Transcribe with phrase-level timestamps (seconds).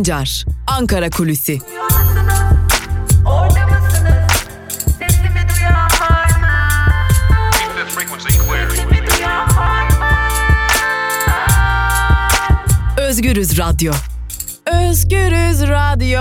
[0.00, 1.58] Sancar, Ankara Kulüsi.
[12.98, 13.92] Özgürüz Radyo.
[14.66, 16.20] Özgürüz Radyo.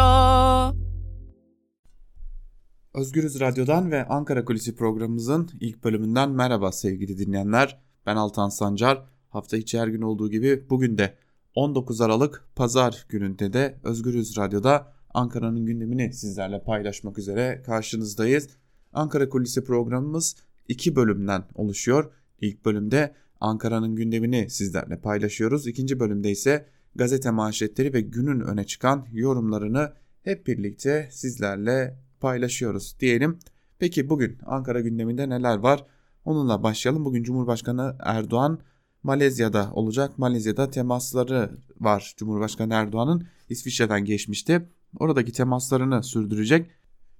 [2.93, 7.80] Özgürüz Radyo'dan ve Ankara Kulisi programımızın ilk bölümünden merhaba sevgili dinleyenler.
[8.05, 9.05] Ben Altan Sancar.
[9.30, 11.16] Hafta içi her gün olduğu gibi bugün de
[11.59, 18.49] 19 Aralık Pazar gününde de Özgürüz Radyo'da Ankara'nın gündemini sizlerle paylaşmak üzere karşınızdayız.
[18.94, 20.35] Ankara Kulisi programımız
[20.68, 22.12] iki bölümden oluşuyor.
[22.41, 25.68] İlk bölümde Ankara'nın gündemini sizlerle paylaşıyoruz.
[25.68, 33.40] İkinci bölümde ise gazete manşetleri ve günün öne çıkan yorumlarını hep birlikte sizlerle paylaşıyoruz diyelim.
[33.80, 35.85] Peki bugün Ankara gündeminde neler var?
[36.26, 37.05] Onunla başlayalım.
[37.05, 38.60] Bugün Cumhurbaşkanı Erdoğan
[39.03, 40.18] Malezya'da olacak.
[40.18, 44.70] Malezya'da temasları var Cumhurbaşkanı Erdoğan'ın İsviçre'den geçmişti.
[44.99, 46.70] Oradaki temaslarını sürdürecek.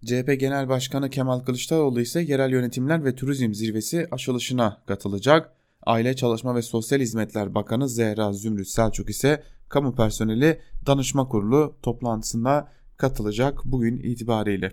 [0.06, 5.54] CHP Genel Başkanı Kemal Kılıçdaroğlu ise yerel yönetimler ve turizm zirvesi açılışına katılacak.
[5.86, 12.68] Aile Çalışma ve Sosyal Hizmetler Bakanı Zehra Zümrüt Selçuk ise kamu personeli danışma kurulu toplantısına
[12.98, 14.72] katılacak bugün itibariyle.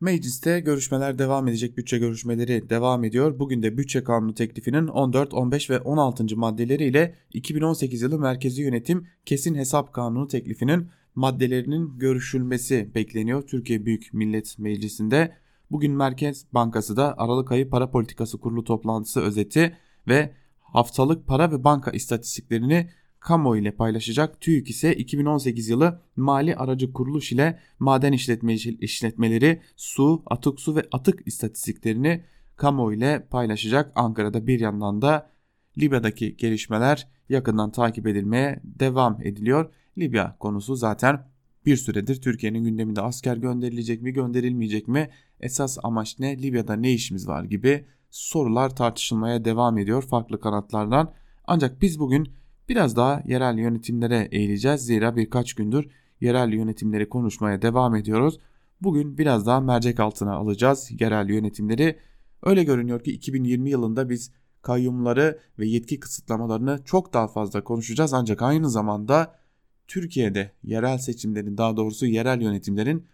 [0.00, 1.76] Mecliste görüşmeler devam edecek.
[1.76, 3.38] Bütçe görüşmeleri devam ediyor.
[3.38, 6.36] Bugün de bütçe kanunu teklifinin 14, 15 ve 16.
[6.36, 14.58] maddeleriyle 2018 yılı Merkezi Yönetim Kesin Hesap Kanunu teklifinin maddelerinin görüşülmesi bekleniyor Türkiye Büyük Millet
[14.58, 15.36] Meclisi'nde.
[15.70, 19.76] Bugün Merkez Bankası da Aralık ayı para politikası kurulu toplantısı özeti
[20.08, 22.90] ve haftalık para ve banka istatistiklerini
[23.26, 24.40] kamuoyu ile paylaşacak.
[24.40, 30.82] TÜİK ise 2018 yılı mali aracı kuruluş ile maden işletme, işletmeleri, su, atık su ve
[30.92, 32.24] atık istatistiklerini
[32.56, 33.92] kamuoyu ile paylaşacak.
[33.94, 35.30] Ankara'da bir yandan da
[35.78, 39.72] Libya'daki gelişmeler yakından takip edilmeye devam ediliyor.
[39.98, 41.26] Libya konusu zaten
[41.66, 47.28] bir süredir Türkiye'nin gündeminde asker gönderilecek mi gönderilmeyecek mi esas amaç ne Libya'da ne işimiz
[47.28, 51.14] var gibi sorular tartışılmaya devam ediyor farklı kanatlardan.
[51.46, 52.28] Ancak biz bugün
[52.68, 54.80] biraz daha yerel yönetimlere eğileceğiz.
[54.80, 55.88] Zira birkaç gündür
[56.20, 58.40] yerel yönetimleri konuşmaya devam ediyoruz.
[58.80, 61.98] Bugün biraz daha mercek altına alacağız yerel yönetimleri.
[62.42, 64.32] Öyle görünüyor ki 2020 yılında biz
[64.62, 68.12] kayyumları ve yetki kısıtlamalarını çok daha fazla konuşacağız.
[68.12, 69.34] Ancak aynı zamanda
[69.88, 73.06] Türkiye'de yerel seçimlerin daha doğrusu yerel yönetimlerin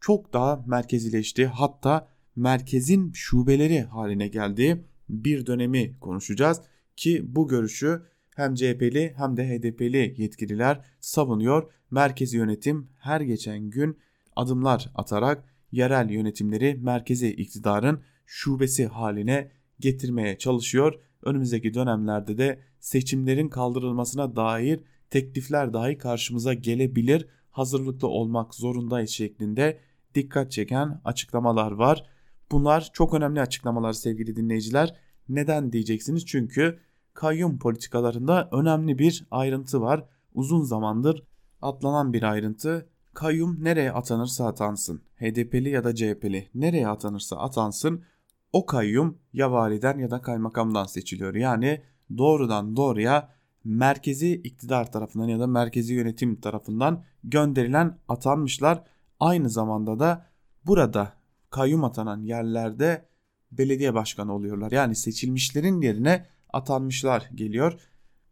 [0.00, 4.76] çok daha merkezileştiği hatta merkezin şubeleri haline geldiği
[5.08, 6.60] bir dönemi konuşacağız
[6.96, 8.02] ki bu görüşü
[8.36, 11.72] hem CHP'li hem de HDP'li yetkililer savunuyor.
[11.90, 13.98] Merkezi yönetim her geçen gün
[14.36, 20.94] adımlar atarak yerel yönetimleri merkezi iktidarın şubesi haline getirmeye çalışıyor.
[21.22, 24.80] Önümüzdeki dönemlerde de seçimlerin kaldırılmasına dair
[25.10, 27.26] teklifler dahi karşımıza gelebilir.
[27.50, 29.78] Hazırlıklı olmak zorundayız şeklinde
[30.14, 32.06] dikkat çeken açıklamalar var.
[32.50, 34.96] Bunlar çok önemli açıklamalar sevgili dinleyiciler.
[35.28, 36.26] Neden diyeceksiniz?
[36.26, 36.78] Çünkü
[37.14, 40.04] kayyum politikalarında önemli bir ayrıntı var.
[40.34, 41.24] Uzun zamandır
[41.62, 42.88] atlanan bir ayrıntı.
[43.14, 48.04] Kayyum nereye atanırsa atansın, HDP'li ya da CHP'li nereye atanırsa atansın
[48.52, 51.34] o kayyum ya validen ya da kaymakamdan seçiliyor.
[51.34, 51.82] Yani
[52.18, 53.28] doğrudan doğruya
[53.64, 58.82] merkezi iktidar tarafından ya da merkezi yönetim tarafından gönderilen atanmışlar.
[59.20, 60.26] Aynı zamanda da
[60.66, 61.12] burada
[61.50, 63.08] kayyum atanan yerlerde
[63.52, 64.72] belediye başkanı oluyorlar.
[64.72, 67.80] Yani seçilmişlerin yerine atanmışlar geliyor.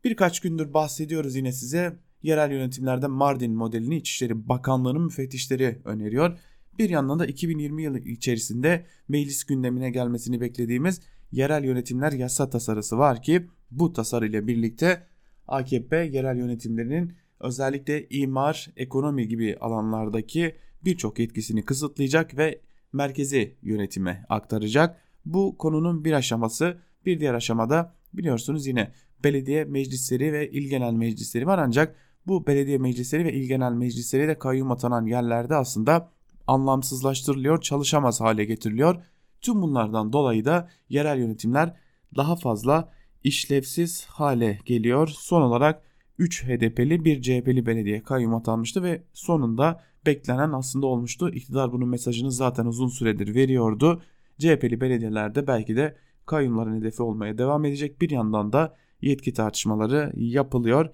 [0.05, 1.99] Birkaç gündür bahsediyoruz yine size.
[2.23, 6.39] Yerel yönetimlerde Mardin modelini İçişleri Bakanlığı'nın müfettişleri öneriyor.
[6.79, 11.01] Bir yandan da 2020 yılı içerisinde meclis gündemine gelmesini beklediğimiz
[11.33, 15.07] yerel yönetimler yasa tasarısı var ki bu tasarı ile birlikte
[15.49, 22.61] AKP yerel yönetimlerinin özellikle imar, ekonomi gibi alanlardaki birçok yetkisini kısıtlayacak ve
[22.93, 25.01] merkezi yönetime aktaracak.
[25.25, 28.93] Bu konunun bir aşaması bir diğer aşamada biliyorsunuz yine
[29.25, 31.97] belediye meclisleri ve il genel meclisleri var ancak
[32.27, 36.11] bu belediye meclisleri ve il genel meclisleri de kayyum atanan yerlerde aslında
[36.47, 39.03] anlamsızlaştırılıyor, çalışamaz hale getiriliyor.
[39.41, 41.77] Tüm bunlardan dolayı da yerel yönetimler
[42.17, 42.93] daha fazla
[43.25, 45.09] işlevsiz hale geliyor.
[45.09, 45.83] Son olarak
[46.19, 51.31] 3 HDP'li bir CHP'li belediye kayyum atanmıştı ve sonunda beklenen aslında olmuştu.
[51.31, 54.03] İktidar bunun mesajını zaten uzun süredir veriyordu.
[54.39, 55.97] CHP'li belediyelerde belki de
[56.29, 58.01] kayyumların hedefi olmaya devam edecek.
[58.01, 60.91] Bir yandan da yetki tartışmaları yapılıyor.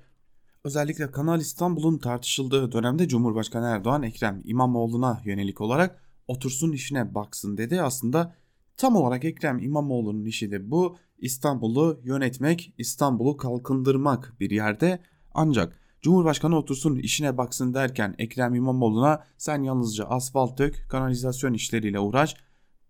[0.64, 7.82] Özellikle Kanal İstanbul'un tartışıldığı dönemde Cumhurbaşkanı Erdoğan Ekrem İmamoğlu'na yönelik olarak otursun işine baksın dedi.
[7.82, 8.34] Aslında
[8.76, 10.96] tam olarak Ekrem İmamoğlu'nun işi de bu.
[11.18, 14.98] İstanbul'u yönetmek, İstanbul'u kalkındırmak bir yerde.
[15.34, 22.36] Ancak Cumhurbaşkanı otursun işine baksın derken Ekrem İmamoğlu'na sen yalnızca asfalt dök, kanalizasyon işleriyle uğraş,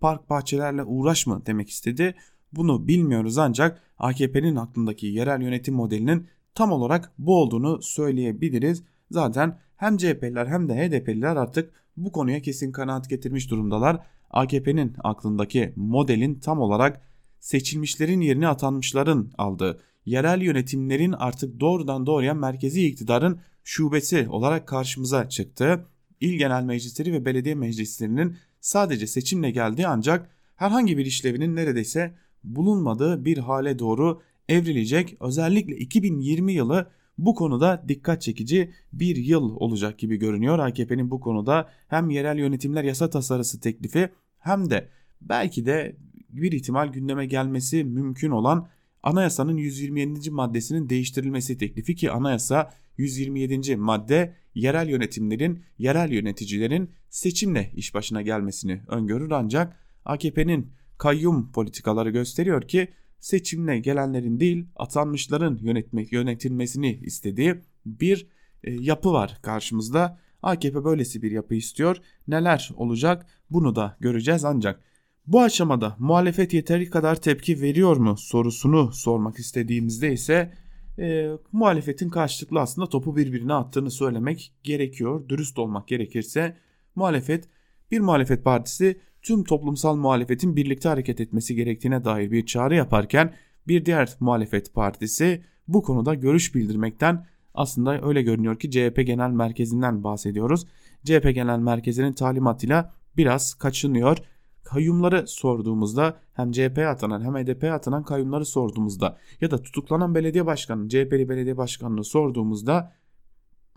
[0.00, 2.14] park bahçelerle uğraş mı demek istedi.
[2.56, 8.82] Bunu bilmiyoruz ancak AKP'nin aklındaki yerel yönetim modelinin tam olarak bu olduğunu söyleyebiliriz.
[9.10, 14.00] Zaten hem CHP'liler hem de HDP'liler artık bu konuya kesin kanaat getirmiş durumdalar.
[14.30, 17.00] AKP'nin aklındaki modelin tam olarak
[17.40, 25.86] seçilmişlerin yerini atanmışların aldığı yerel yönetimlerin artık doğrudan doğruya merkezi iktidarın şubesi olarak karşımıza çıktı.
[26.20, 33.24] İl genel meclisleri ve belediye meclislerinin sadece seçimle geldiği ancak herhangi bir işlevinin neredeyse bulunmadığı
[33.24, 35.16] bir hale doğru evrilecek.
[35.20, 40.58] Özellikle 2020 yılı bu konuda dikkat çekici bir yıl olacak gibi görünüyor.
[40.58, 44.08] AKP'nin bu konuda hem yerel yönetimler yasa tasarısı teklifi
[44.38, 44.88] hem de
[45.20, 45.96] belki de
[46.30, 48.68] bir ihtimal gündeme gelmesi mümkün olan
[49.02, 50.30] anayasanın 127.
[50.30, 53.76] maddesinin değiştirilmesi teklifi ki anayasa 127.
[53.76, 62.68] madde yerel yönetimlerin, yerel yöneticilerin seçimle iş başına gelmesini öngörür ancak AKP'nin kayyum politikaları gösteriyor
[62.68, 62.88] ki
[63.20, 67.54] seçimle gelenlerin değil atanmışların yönetmek yönetilmesini istediği
[67.86, 68.26] bir
[68.64, 70.18] e, yapı var karşımızda.
[70.42, 71.96] AKP böylesi bir yapı istiyor.
[72.28, 74.80] Neler olacak bunu da göreceğiz ancak
[75.26, 80.52] bu aşamada muhalefet yeteri kadar tepki veriyor mu sorusunu sormak istediğimizde ise
[80.98, 85.28] e, muhalefetin karşılıklı aslında topu birbirine attığını söylemek gerekiyor.
[85.28, 86.56] Dürüst olmak gerekirse
[86.94, 87.48] muhalefet
[87.90, 93.34] bir muhalefet partisi tüm toplumsal muhalefetin birlikte hareket etmesi gerektiğine dair bir çağrı yaparken
[93.68, 100.04] bir diğer muhalefet partisi bu konuda görüş bildirmekten aslında öyle görünüyor ki CHP Genel Merkezi'nden
[100.04, 100.66] bahsediyoruz.
[101.04, 104.18] CHP Genel Merkezi'nin talimatıyla biraz kaçınıyor
[104.64, 110.88] kayyumları sorduğumuzda hem CHP'ye atanan hem HDP'ye atanan kayyumları sorduğumuzda ya da tutuklanan belediye başkanı
[110.88, 112.92] CHP'li belediye başkanını sorduğumuzda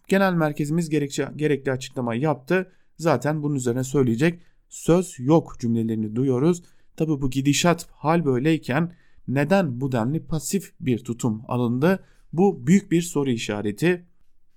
[0.08, 2.72] genel merkezimiz gerekçe, gerekli açıklamayı yaptı.
[2.98, 6.64] Zaten bunun üzerine söyleyecek söz yok cümlelerini duyuyoruz.
[6.98, 8.94] Tabi bu gidişat hal böyleyken
[9.28, 12.04] neden bu denli pasif bir tutum alındı?
[12.34, 14.06] Bu büyük bir soru işareti.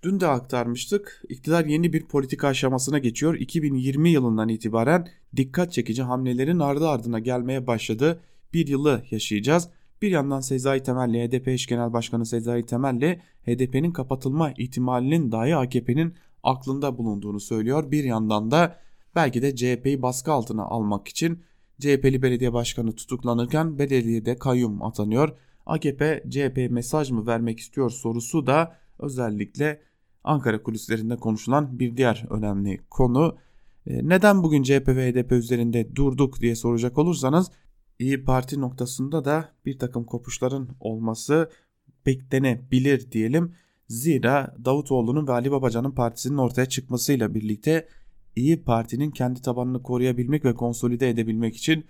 [0.03, 1.23] Dün de aktarmıştık.
[1.29, 3.35] İktidar yeni bir politika aşamasına geçiyor.
[3.35, 8.21] 2020 yılından itibaren dikkat çekici hamlelerin ardı ardına gelmeye başladı.
[8.55, 9.69] Bir yılı yaşayacağız.
[10.03, 16.15] Bir yandan Sezai Temelli, HDP eş genel başkanı Sezai Temelli, HDP'nin kapatılma ihtimalinin dahi AKP'nin
[16.43, 17.91] aklında bulunduğunu söylüyor.
[17.91, 18.77] Bir yandan da
[19.15, 21.43] belki de CHP'yi baskı altına almak için
[21.81, 25.37] CHP'li belediye başkanı tutuklanırken belediyede kayyum atanıyor.
[25.67, 29.81] AKP CHP'ye mesaj mı vermek istiyor sorusu da özellikle
[30.25, 33.37] Ankara kulislerinde konuşulan bir diğer önemli konu.
[33.87, 37.51] E, neden bugün CHP ve HDP üzerinde durduk diye soracak olursanız
[37.99, 41.51] İyi Parti noktasında da bir takım kopuşların olması
[42.07, 43.55] beklenebilir diyelim.
[43.89, 47.89] Zira Davutoğlu'nun ve Ali Babacan'ın partisinin ortaya çıkmasıyla birlikte
[48.37, 51.85] İyi Parti'nin kendi tabanını koruyabilmek ve konsolide edebilmek için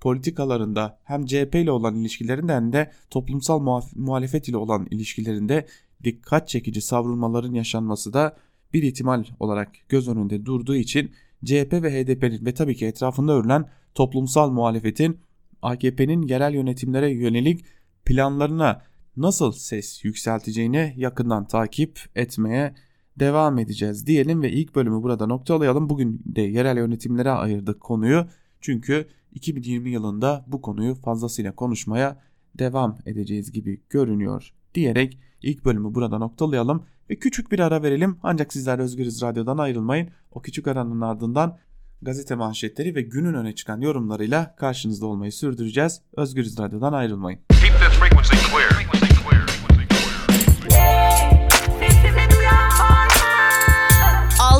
[0.00, 5.66] politikalarında hem CHP ile olan ilişkilerinde hem de toplumsal muhalefet ile olan ilişkilerinde
[6.04, 8.36] dikkat çekici savrulmaların yaşanması da
[8.72, 11.10] bir ihtimal olarak göz önünde durduğu için
[11.44, 15.18] CHP ve HDP'nin ve tabii ki etrafında örülen toplumsal muhalefetin
[15.62, 17.64] AKP'nin yerel yönetimlere yönelik
[18.04, 18.82] planlarına
[19.16, 22.74] nasıl ses yükselteceğini yakından takip etmeye
[23.18, 25.90] devam edeceğiz diyelim ve ilk bölümü burada noktalayalım.
[25.90, 28.26] Bugün de yerel yönetimlere ayırdık konuyu.
[28.60, 32.20] Çünkü 2020 yılında bu konuyu fazlasıyla konuşmaya
[32.58, 38.16] devam edeceğiz gibi görünüyor diyerek ilk bölümü burada noktalayalım ve küçük bir ara verelim.
[38.22, 40.08] Ancak sizler Özgürüz Radyo'dan ayrılmayın.
[40.30, 41.58] O küçük aranın ardından
[42.02, 46.00] gazete manşetleri ve günün öne çıkan yorumlarıyla karşınızda olmayı sürdüreceğiz.
[46.16, 47.40] Özgürüz Radyo'dan ayrılmayın.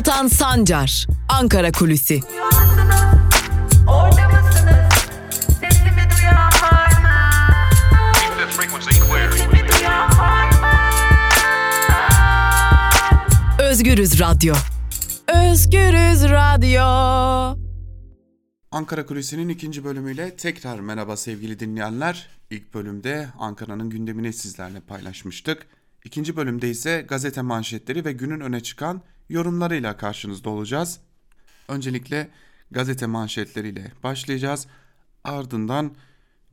[0.05, 2.21] Altan Sancar, Ankara Kulüsi.
[13.59, 14.55] Özgürüz Radyo.
[15.27, 16.83] Özgürüz Radyo.
[18.71, 22.27] Ankara Kulisi'nin ikinci bölümüyle tekrar merhaba sevgili dinleyenler.
[22.49, 25.67] İlk bölümde Ankara'nın gündemini sizlerle paylaşmıştık.
[26.03, 30.99] İkinci bölümde ise gazete manşetleri ve günün öne çıkan yorumlarıyla karşınızda olacağız.
[31.67, 32.29] Öncelikle
[32.71, 34.67] gazete manşetleriyle başlayacağız.
[35.23, 35.95] Ardından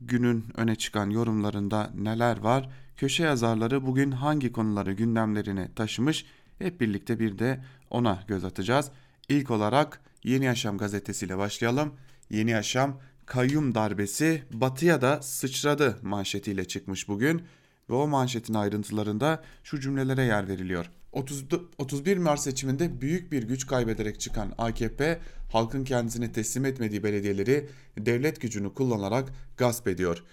[0.01, 2.69] günün öne çıkan yorumlarında neler var?
[2.97, 6.25] Köşe yazarları bugün hangi konuları gündemlerine taşımış
[6.59, 8.91] hep birlikte bir de ona göz atacağız.
[9.29, 11.93] İlk olarak Yeni Yaşam gazetesiyle başlayalım.
[12.29, 17.43] Yeni Yaşam kayyum darbesi batıya da sıçradı manşetiyle çıkmış bugün
[17.89, 20.89] ve o manşetin ayrıntılarında şu cümlelere yer veriliyor.
[21.13, 21.45] 30,
[21.77, 25.19] 31 Mart seçiminde büyük bir güç kaybederek çıkan AKP
[25.51, 30.23] halkın kendisine teslim etmediği belediyeleri devlet gücünü kullanarak gasp ediyor.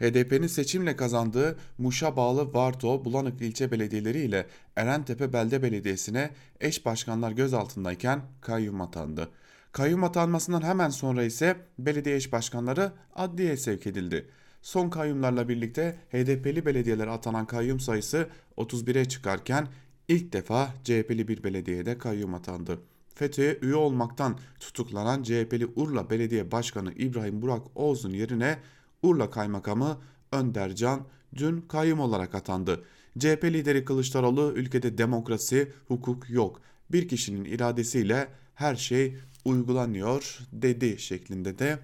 [0.00, 4.46] HDP'nin seçimle kazandığı Muş'a bağlı Varto, Bulanık ilçe belediyeleri ile
[4.76, 9.28] Erentepe Belde Belediyesi'ne eş başkanlar gözaltındayken kayyum atandı.
[9.72, 14.28] Kayyum atanmasından hemen sonra ise belediye eş başkanları adliyeye sevk edildi.
[14.62, 19.68] Son kayyumlarla birlikte HDP'li belediyelere atanan kayyum sayısı 31'e çıkarken
[20.08, 22.78] ilk defa CHP'li bir belediyede kayyum atandı.
[23.14, 28.58] FETÖ'ye üye olmaktan tutuklanan CHP'li Urla Belediye Başkanı İbrahim Burak Oğuz'un yerine
[29.02, 29.98] Urla Kaymakamı
[30.32, 31.06] Önder Can
[31.36, 32.84] dün kayyum olarak atandı.
[33.18, 36.60] CHP lideri Kılıçdaroğlu ülkede demokrasi, hukuk yok.
[36.90, 41.78] Bir kişinin iradesiyle her şey uygulanıyor dedi şeklinde de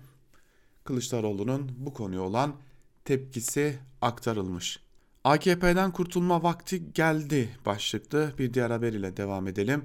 [0.84, 2.56] Kılıçdaroğlu'nun bu konuya olan
[3.04, 4.80] tepkisi aktarılmış.
[5.28, 9.84] AKP'den kurtulma vakti geldi başlıklı bir diğer haber ile devam edelim.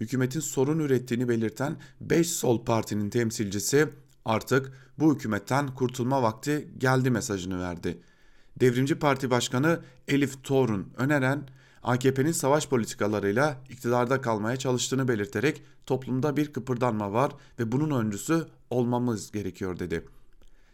[0.00, 3.88] Hükümetin sorun ürettiğini belirten 5 sol partinin temsilcisi
[4.24, 8.02] artık bu hükümetten kurtulma vakti geldi mesajını verdi.
[8.60, 11.48] Devrimci Parti Başkanı Elif Torun öneren
[11.82, 19.32] AKP'nin savaş politikalarıyla iktidarda kalmaya çalıştığını belirterek toplumda bir kıpırdanma var ve bunun öncüsü olmamız
[19.32, 20.04] gerekiyor dedi.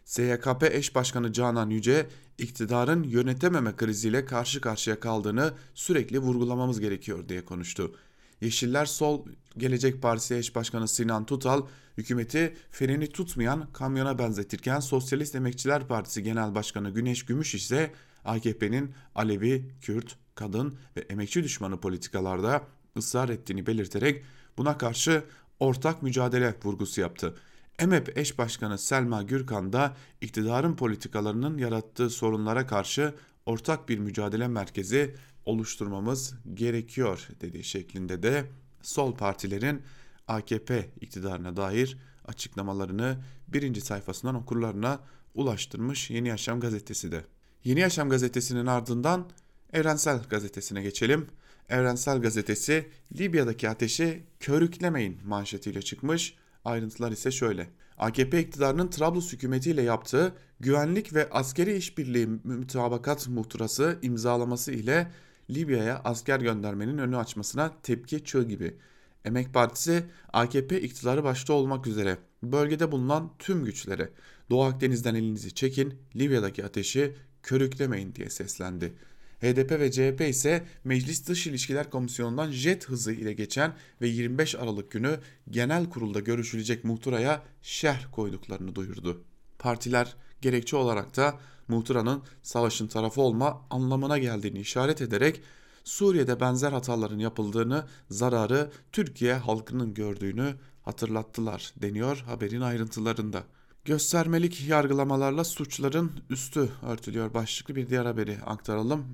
[0.05, 7.45] SYKP eş başkanı Canan Yüce, iktidarın yönetememe kriziyle karşı karşıya kaldığını sürekli vurgulamamız gerekiyor diye
[7.45, 7.95] konuştu.
[8.41, 9.25] Yeşiller Sol
[9.57, 11.67] Gelecek Partisi eş başkanı Sinan Tutal,
[11.97, 17.91] hükümeti freni tutmayan kamyona benzetirken Sosyalist Emekçiler Partisi Genel Başkanı Güneş Gümüş ise
[18.25, 22.63] AKP'nin Alevi, Kürt, kadın ve emekçi düşmanı politikalarda
[22.97, 24.23] ısrar ettiğini belirterek
[24.57, 25.23] buna karşı
[25.59, 27.35] ortak mücadele vurgusu yaptı.
[27.81, 33.13] EMEP eş başkanı Selma Gürkan da iktidarın politikalarının yarattığı sorunlara karşı
[33.45, 38.45] ortak bir mücadele merkezi oluşturmamız gerekiyor dediği şeklinde de
[38.81, 39.81] sol partilerin
[40.27, 44.99] AKP iktidarına dair açıklamalarını birinci sayfasından okurlarına
[45.35, 47.25] ulaştırmış Yeni Yaşam gazetesi de.
[47.63, 49.29] Yeni Yaşam gazetesinin ardından
[49.73, 51.27] Evrensel gazetesine geçelim.
[51.69, 56.35] Evrensel gazetesi Libya'daki ateşi körüklemeyin manşetiyle çıkmış.
[56.65, 57.69] Ayrıntılar ise şöyle.
[57.97, 65.11] AKP iktidarının Trablus hükümetiyle yaptığı güvenlik ve askeri işbirliği mütabakat muhtırası imzalaması ile
[65.49, 68.77] Libya'ya asker göndermenin önü açmasına tepki çığ gibi.
[69.25, 70.03] Emek Partisi
[70.33, 74.09] AKP iktidarı başta olmak üzere bölgede bulunan tüm güçlere
[74.49, 78.93] Doğu Akdeniz'den elinizi çekin, Libya'daki ateşi körüklemeyin diye seslendi.
[79.41, 84.91] HDP ve CHP ise Meclis Dış İlişkiler Komisyonu'ndan jet hızı ile geçen ve 25 Aralık
[84.91, 85.19] günü
[85.49, 89.23] genel kurulda görüşülecek muhtıraya şerh koyduklarını duyurdu.
[89.59, 95.41] Partiler gerekçe olarak da muhtıranın savaşın tarafı olma anlamına geldiğini işaret ederek
[95.83, 103.43] Suriye'de benzer hataların yapıldığını, zararı Türkiye halkının gördüğünü hatırlattılar deniyor haberin ayrıntılarında.
[103.85, 109.05] Göstermelik yargılamalarla suçların üstü örtülüyor başlıklı bir diğer haberi aktaralım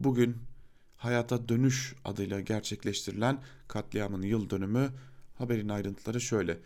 [0.00, 0.36] bugün
[0.96, 3.38] hayata dönüş adıyla gerçekleştirilen
[3.68, 4.90] katliamın yıl dönümü
[5.38, 6.58] haberin ayrıntıları şöyle.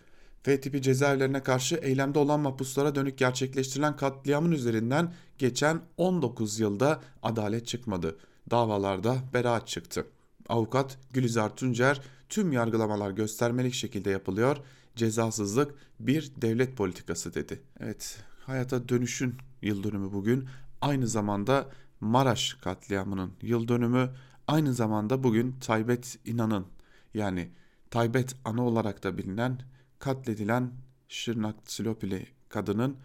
[0.43, 7.67] F tipi cezaevlerine karşı eylemde olan mahpuslara dönük gerçekleştirilen katliamın üzerinden geçen 19 yılda adalet
[7.67, 8.17] çıkmadı.
[8.51, 10.07] Davalarda beraat çıktı.
[10.49, 14.57] Avukat Gülizar Tuncer tüm yargılamalar göstermelik şekilde yapılıyor.
[14.97, 17.61] Cezasızlık bir devlet politikası dedi.
[17.81, 20.49] Evet hayata dönüşün yıl dönümü bugün.
[20.81, 21.71] Aynı zamanda
[22.05, 24.11] Maraş katliamının yıl dönümü
[24.49, 26.67] aynı zamanda bugün Taybet İnan'ın
[27.15, 27.51] yani
[27.91, 29.61] Taybet Ana olarak da bilinen
[29.99, 30.73] katledilen
[31.09, 32.97] Şırnak Silopili kadının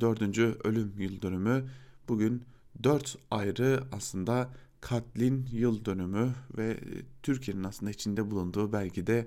[0.00, 1.68] dördüncü ölüm yıl dönümü.
[2.08, 2.42] Bugün
[2.82, 6.80] dört ayrı aslında katlin yıl dönümü ve
[7.22, 9.26] Türkiye'nin aslında içinde bulunduğu belki de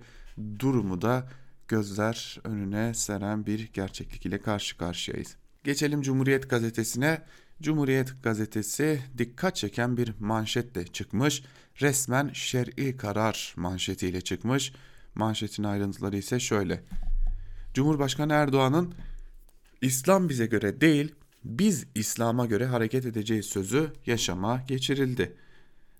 [0.59, 1.29] durumu da
[1.67, 5.37] gözler önüne seren bir gerçeklik ile karşı karşıyayız.
[5.63, 7.21] Geçelim Cumhuriyet gazetesine.
[7.61, 11.43] Cumhuriyet gazetesi dikkat çeken bir manşetle çıkmış.
[11.81, 14.73] Resmen şer'i karar manşetiyle çıkmış.
[15.15, 16.83] Manşetin ayrıntıları ise şöyle.
[17.73, 18.93] Cumhurbaşkanı Erdoğan'ın
[19.81, 25.35] İslam bize göre değil, biz İslam'a göre hareket edeceğiz sözü yaşama geçirildi.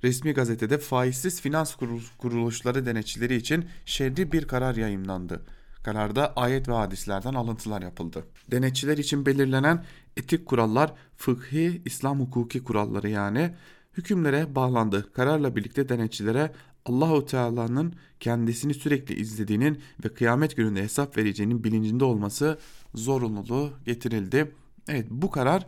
[0.04, 1.76] Resmi gazetede faizsiz finans
[2.18, 5.42] kuruluşları denetçileri için şerri bir karar yayımlandı.
[5.84, 8.26] Kararda ayet ve hadislerden alıntılar yapıldı.
[8.52, 9.86] Denetçiler için belirlenen
[10.18, 13.52] etik kurallar fıkhi İslam hukuki kuralları yani
[13.98, 15.12] hükümlere bağlandı.
[15.14, 16.52] Kararla birlikte denetçilere
[16.86, 22.60] Allahu Teala'nın kendisini sürekli izlediğinin ve kıyamet gününde hesap vereceğinin bilincinde olması
[22.94, 24.52] zorunluluğu getirildi.
[24.88, 25.68] Evet bu karar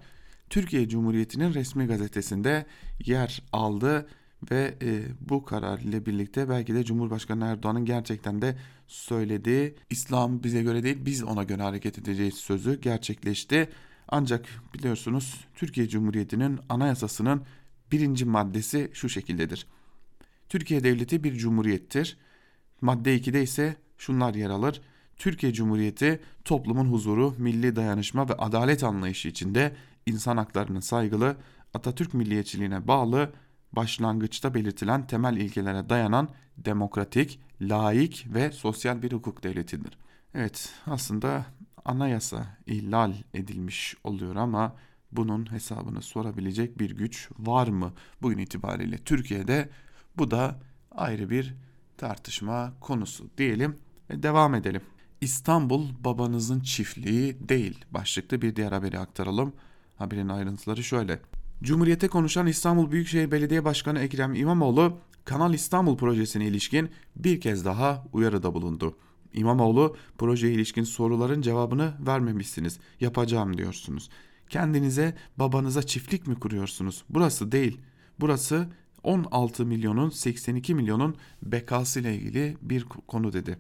[0.50, 2.66] Türkiye Cumhuriyeti'nin resmi gazetesinde
[3.06, 4.08] yer aldı
[4.52, 10.62] ve e, bu karar ile birlikte belki de Cumhurbaşkanı Erdoğan'ın gerçekten de söylediği İslam bize
[10.62, 13.70] göre değil biz ona göre hareket edeceğiz sözü gerçekleşti.
[14.08, 17.42] Ancak biliyorsunuz Türkiye Cumhuriyeti'nin anayasasının
[17.92, 19.68] birinci maddesi şu şekildedir.
[20.50, 22.18] Türkiye Devleti bir cumhuriyettir.
[22.82, 24.82] Madde 2'de ise şunlar yer alır.
[25.18, 31.38] Türkiye Cumhuriyeti toplumun huzuru, milli dayanışma ve adalet anlayışı içinde insan haklarının saygılı,
[31.74, 33.32] Atatürk milliyetçiliğine bağlı,
[33.74, 39.98] başlangıçta belirtilen temel ilkelere dayanan demokratik, laik ve sosyal bir hukuk devletidir.
[40.34, 41.46] Evet aslında
[41.88, 44.76] anayasa ihlal edilmiş oluyor ama
[45.12, 49.70] bunun hesabını sorabilecek bir güç var mı bugün itibariyle Türkiye'de?
[50.18, 50.60] Bu da
[50.92, 51.56] ayrı bir
[51.98, 53.78] tartışma konusu diyelim
[54.10, 54.82] ve devam edelim.
[55.22, 59.54] İstanbul babanızın çiftliği değil başlıklı bir diğer haberi aktaralım.
[59.98, 61.20] Haberin ayrıntıları şöyle.
[61.64, 68.04] Cumhuriyete konuşan İstanbul Büyükşehir Belediye Başkanı Ekrem İmamoğlu, Kanal İstanbul projesine ilişkin bir kez daha
[68.14, 68.98] uyarıda bulundu.
[69.34, 74.10] İmamoğlu, projeye ilişkin soruların cevabını vermemişsiniz, yapacağım diyorsunuz.
[74.50, 77.04] Kendinize, babanıza çiftlik mi kuruyorsunuz?
[77.10, 77.82] Burası değil.
[78.20, 78.68] Burası
[79.04, 83.60] 16 milyonun 82 milyonun bekası ile ilgili bir konu dedi.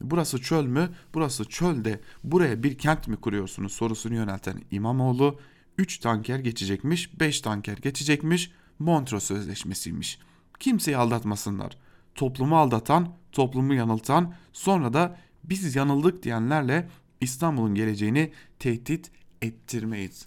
[0.00, 0.90] Burası çöl mü?
[1.14, 2.00] Burası çölde.
[2.24, 5.40] Buraya bir kent mi kuruyorsunuz sorusunu yönelten İmamoğlu
[5.78, 8.50] 3 tanker geçecekmiş, 5 tanker geçecekmiş.
[8.78, 10.18] Montreux Sözleşmesi'ymiş.
[10.60, 11.76] Kimseyi aldatmasınlar.
[12.16, 16.88] Toplumu aldatan, toplumu yanıltan, sonra da biz yanıldık diyenlerle
[17.20, 19.10] İstanbul'un geleceğini tehdit
[19.42, 20.26] ettirmeyiz.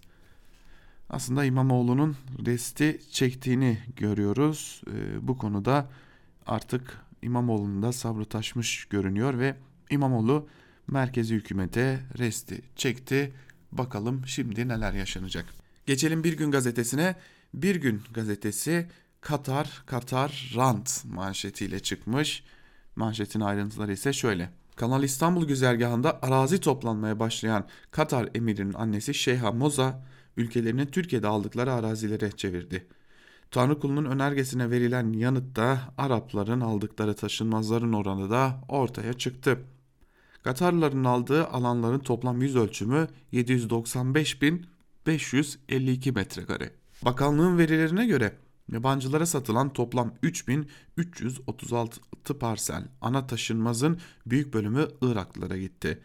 [1.09, 2.15] Aslında İmamoğlu'nun
[2.45, 4.81] resti çektiğini görüyoruz.
[4.87, 5.89] Ee, bu konuda
[6.47, 9.55] artık İmamoğlu'nun da sabrı taşmış görünüyor ve
[9.89, 10.47] İmamoğlu
[10.87, 13.33] merkezi hükümete resti çekti.
[13.71, 15.45] Bakalım şimdi neler yaşanacak.
[15.85, 17.15] Geçelim Bir Gün gazetesine.
[17.53, 18.87] Bir Gün gazetesi
[19.21, 22.43] Katar Katar Rant manşetiyle çıkmış.
[22.95, 24.49] Manşetin ayrıntıları ise şöyle.
[24.75, 30.03] Kanal İstanbul güzergahında arazi toplanmaya başlayan Katar emirinin annesi Şeyha Moza
[30.37, 32.87] ülkelerinin Türkiye'de aldıkları arazilere çevirdi.
[33.51, 39.59] Tanrı kulunun önergesine verilen yanıtta Arapların aldıkları taşınmazların oranı da ortaya çıktı.
[40.43, 46.71] Katarlıların aldığı alanların toplam yüz ölçümü 795.552 metrekare.
[47.05, 48.33] Bakanlığın verilerine göre
[48.71, 56.01] yabancılara satılan toplam 3336 parsel ana taşınmazın büyük bölümü Iraklılara gitti.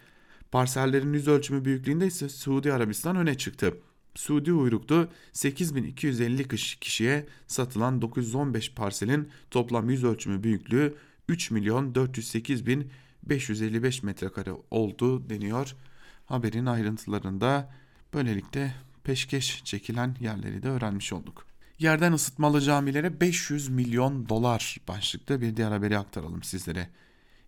[0.51, 3.75] Parsellerin yüz ölçümü büyüklüğünde ise Suudi Arabistan öne çıktı.
[4.15, 6.49] Suudi uyruklu 8250
[6.81, 10.95] kişiye satılan 915 parselin toplam yüz ölçümü büyüklüğü
[11.29, 12.91] 3 milyon 408 bin
[13.23, 15.77] 555 metrekare oldu deniyor.
[16.27, 17.73] Haberin ayrıntılarında
[18.15, 18.75] böylelikle
[19.05, 21.54] peşkeş çekilen yerleri de öğrenmiş olduk.
[21.79, 26.89] Yerden ısıtmalı camilere 500 milyon dolar başlıkta bir diğer haberi aktaralım sizlere.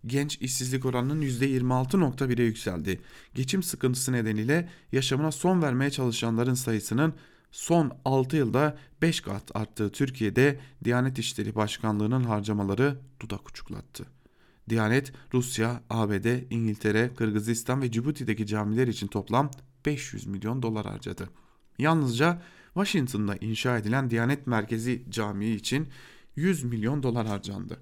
[0.05, 3.01] Genç işsizlik oranının %26.1'e yükseldi.
[3.35, 7.13] Geçim sıkıntısı nedeniyle yaşamına son vermeye çalışanların sayısının
[7.51, 14.05] son 6 yılda 5 kat arttığı Türkiye'de Diyanet İşleri Başkanlığı'nın harcamaları dudak uçuklattı.
[14.69, 19.51] Diyanet, Rusya, ABD, İngiltere, Kırgızistan ve Cibuti'deki camiler için toplam
[19.85, 21.29] 500 milyon dolar harcadı.
[21.79, 22.41] Yalnızca
[22.77, 25.87] Washington'da inşa edilen Diyanet Merkezi Camii için
[26.35, 27.79] 100 milyon dolar harcandı.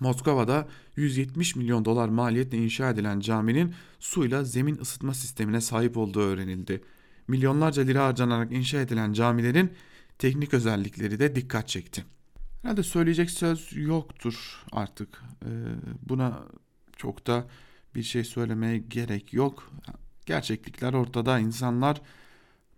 [0.00, 6.82] Moskova'da 170 milyon dolar maliyetle inşa edilen caminin suyla zemin ısıtma sistemine sahip olduğu öğrenildi.
[7.28, 9.72] Milyonlarca lira harcanarak inşa edilen camilerin
[10.18, 12.04] teknik özellikleri de dikkat çekti.
[12.62, 15.22] Herhalde söyleyecek söz yoktur artık.
[15.44, 15.48] Ee,
[16.08, 16.42] buna
[16.96, 17.46] çok da
[17.94, 19.72] bir şey söylemeye gerek yok.
[20.26, 21.38] Gerçeklikler ortada.
[21.38, 22.02] İnsanlar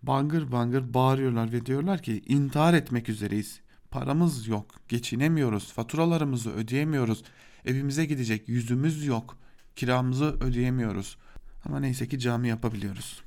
[0.02, 3.60] bangır bangır bağırıyorlar ve diyorlar ki intihar etmek üzereyiz.
[3.90, 7.22] Paramız yok, geçinemiyoruz, faturalarımızı ödeyemiyoruz,
[7.64, 9.38] evimize gidecek yüzümüz yok,
[9.76, 11.16] kiramızı ödeyemiyoruz.
[11.64, 13.22] Ama neyse ki cami yapabiliyoruz.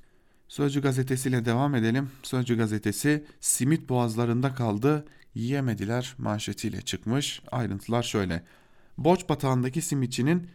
[0.47, 2.09] Sözcü gazetesiyle devam edelim.
[2.23, 5.05] Sözcü gazetesi simit boğazlarında kaldı,
[5.35, 7.41] yiyemediler manşetiyle çıkmış.
[7.51, 8.43] Ayrıntılar şöyle.
[8.97, 10.49] Borç batağındaki simitçinin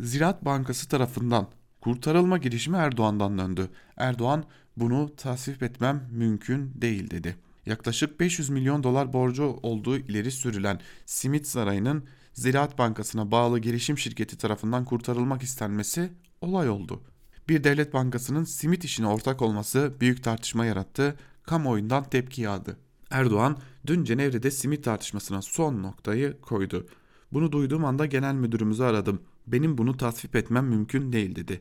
[0.00, 1.48] Ziraat Bankası tarafından
[1.80, 3.70] kurtarılma girişimi Erdoğan'dan döndü.
[3.96, 4.44] Erdoğan
[4.76, 7.36] bunu tasvip etmem mümkün değil dedi.
[7.66, 14.38] Yaklaşık 500 milyon dolar borcu olduğu ileri sürülen Simit Sarayı'nın Ziraat Bankası'na bağlı girişim şirketi
[14.38, 17.02] tarafından kurtarılmak istenmesi olay oldu.
[17.48, 22.76] Bir devlet bankasının simit işine ortak olması büyük tartışma yarattı, kamuoyundan tepki yağdı.
[23.10, 26.86] Erdoğan dün Cenevre'de simit tartışmasına son noktayı koydu.
[27.32, 29.22] Bunu duyduğum anda genel müdürümüzü aradım.
[29.46, 31.60] Benim bunu tasvip etmem mümkün değil dedi.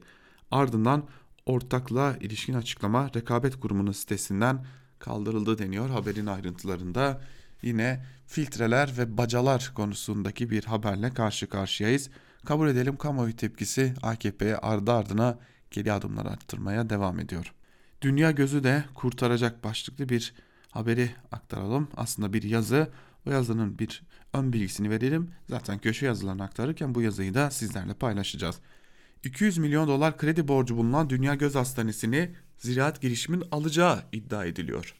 [0.51, 1.03] Ardından
[1.49, 4.65] ortaklığa ilişkin açıklama rekabet kurumunun sitesinden
[4.99, 7.21] kaldırıldı deniyor haberin ayrıntılarında.
[7.61, 12.09] yine filtreler ve bacalar konusundaki bir haberle karşı karşıyayız.
[12.45, 15.39] Kabul edelim kamuoyu tepkisi AKP'ye ardı ardına
[15.71, 17.53] geri adımlar arttırmaya devam ediyor.
[18.01, 20.33] Dünya gözü de kurtaracak başlıklı bir
[20.71, 21.87] haberi aktaralım.
[21.97, 22.89] Aslında bir yazı.
[23.27, 25.31] O yazının bir ön bilgisini verelim.
[25.49, 28.59] Zaten köşe yazılarını aktarırken bu yazıyı da sizlerle paylaşacağız.
[29.23, 34.95] 200 milyon dolar kredi borcu bulunan Dünya Göz Hastanesi'ni ziraat girişimin alacağı iddia ediliyor.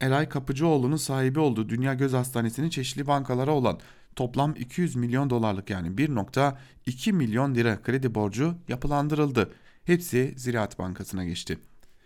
[0.00, 3.78] Eray Kapıcıoğlu'nun sahibi olduğu Dünya Göz Hastanesi'nin çeşitli bankalara olan
[4.16, 9.52] toplam 200 milyon dolarlık yani 1.2 milyon lira kredi borcu yapılandırıldı.
[9.84, 11.58] Hepsi Ziraat Bankası'na geçti.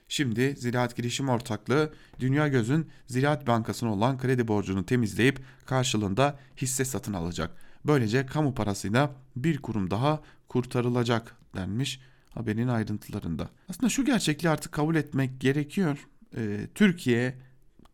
[0.08, 7.12] Şimdi Ziraat Girişim Ortaklığı Dünya Göz'ün Ziraat Bankası'na olan kredi borcunu temizleyip karşılığında hisse satın
[7.12, 7.50] alacak.
[7.86, 13.48] Böylece kamu parasıyla bir kurum daha kurtarılacak denmiş haberin ayrıntılarında.
[13.68, 16.08] Aslında şu gerçekliği artık kabul etmek gerekiyor.
[16.36, 17.34] Ee, Türkiye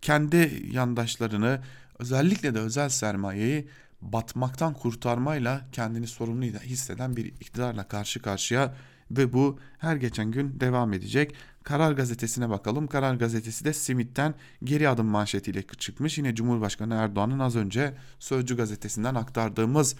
[0.02, 1.60] kendi yandaşlarını
[1.98, 3.68] özellikle de özel sermayeyi
[4.00, 8.74] batmaktan kurtarmayla kendini sorumlu hisseden bir iktidarla karşı karşıya
[9.10, 11.34] ve bu her geçen gün devam edecek.
[11.62, 12.86] Karar gazetesine bakalım.
[12.86, 16.18] Karar gazetesi de simitten geri adım manşetiyle çıkmış.
[16.18, 19.96] Yine Cumhurbaşkanı Erdoğan'ın az önce Sözcü gazetesinden aktardığımız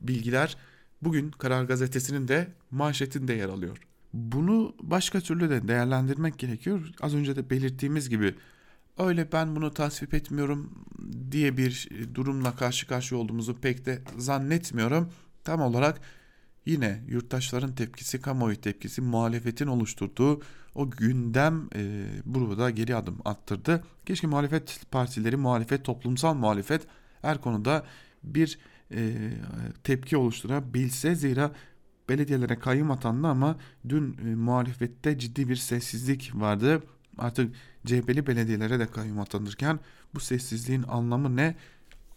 [0.00, 0.56] bilgiler
[1.02, 3.78] bugün Karar gazetesinin de manşetinde yer alıyor.
[4.12, 6.90] Bunu başka türlü de değerlendirmek gerekiyor.
[7.00, 8.34] Az önce de belirttiğimiz gibi
[8.98, 10.84] öyle ben bunu tasvip etmiyorum
[11.30, 15.08] diye bir durumla karşı karşıya olduğumuzu pek de zannetmiyorum.
[15.44, 16.00] Tam olarak
[16.66, 20.42] yine yurttaşların tepkisi, kamuoyu tepkisi, muhalefetin oluşturduğu
[20.74, 23.84] o gündem e, burada geri adım attırdı.
[24.06, 26.82] Keşke muhalefet partileri, muhalefet, toplumsal muhalefet
[27.22, 27.84] her konuda
[28.22, 28.58] bir
[28.94, 29.32] e,
[29.84, 31.52] tepki oluşturabilse zira
[32.08, 33.56] belediyelere kayyum atandı ama
[33.88, 36.82] dün e, muhalefette ciddi bir sessizlik vardı.
[37.18, 37.54] Artık
[37.86, 39.80] CHP'li belediyelere de kayyum atanırken
[40.14, 41.54] bu sessizliğin anlamı ne?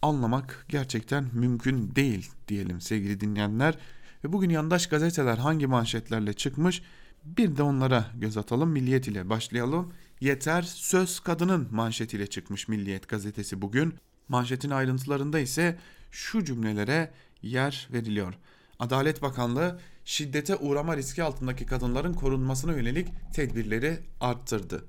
[0.02, 3.78] Anlamak gerçekten mümkün değil diyelim sevgili dinleyenler.
[4.24, 6.82] Ve bugün yandaş gazeteler hangi manşetlerle çıkmış?
[7.24, 8.70] Bir de onlara göz atalım.
[8.70, 9.92] Milliyet ile başlayalım.
[10.20, 13.94] Yeter söz kadının manşetiyle çıkmış Milliyet gazetesi bugün.
[14.28, 15.78] Manşetin ayrıntılarında ise
[16.16, 18.34] şu cümlelere yer veriliyor.
[18.78, 24.84] Adalet Bakanlığı şiddete uğrama riski altındaki kadınların korunmasına yönelik tedbirleri arttırdı.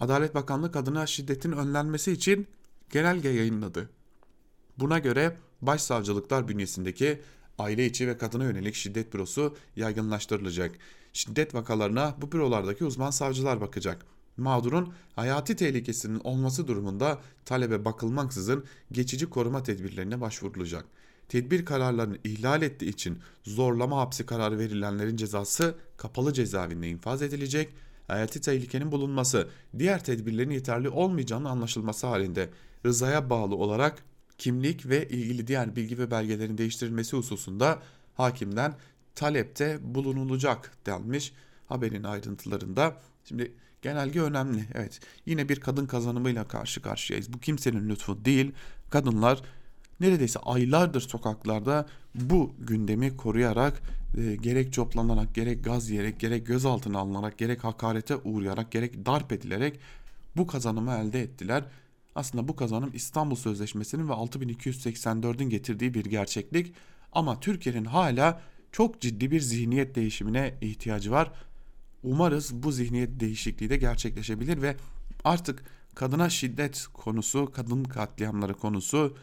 [0.00, 2.46] Adalet Bakanlığı kadına şiddetin önlenmesi için
[2.92, 3.90] genelge yayınladı.
[4.78, 7.20] Buna göre başsavcılıklar bünyesindeki
[7.58, 10.78] aile içi ve kadına yönelik şiddet bürosu yaygınlaştırılacak.
[11.12, 14.06] Şiddet vakalarına bu bürolardaki uzman savcılar bakacak.
[14.36, 20.84] Mağdurun hayati tehlikesinin olması durumunda talebe bakılmaksızın geçici koruma tedbirlerine başvurulacak.
[21.28, 27.72] Tedbir kararlarını ihlal ettiği için zorlama hapsi kararı verilenlerin cezası kapalı cezaevinde infaz edilecek.
[28.06, 32.50] Hayati tehlikenin bulunması, diğer tedbirlerin yeterli olmayacağının anlaşılması halinde
[32.84, 34.04] rızaya bağlı olarak
[34.38, 37.82] kimlik ve ilgili diğer bilgi ve belgelerin değiştirilmesi hususunda
[38.14, 38.74] hakimden
[39.14, 41.32] talepte bulunulacak denmiş
[41.66, 42.96] haberin ayrıntılarında.
[43.24, 44.64] Şimdi genelge önemli.
[44.74, 47.32] Evet yine bir kadın kazanımıyla karşı karşıyayız.
[47.32, 48.52] Bu kimsenin lütfu değil.
[48.90, 49.42] Kadınlar
[50.00, 53.82] neredeyse aylardır sokaklarda bu gündemi koruyarak
[54.16, 59.80] e, gerek coplanarak gerek gaz yiyerek gerek gözaltına alınarak gerek hakarete uğrayarak gerek darp edilerek
[60.36, 61.64] bu kazanımı elde ettiler.
[62.14, 66.74] Aslında bu kazanım İstanbul Sözleşmesi'nin ve 6284'ün getirdiği bir gerçeklik
[67.12, 68.40] ama Türkiye'nin hala
[68.72, 71.32] çok ciddi bir zihniyet değişimine ihtiyacı var.
[72.06, 74.76] Umarız bu zihniyet değişikliği de gerçekleşebilir ve
[75.24, 75.64] artık
[75.94, 79.16] kadına şiddet konusu, kadın katliamları konusu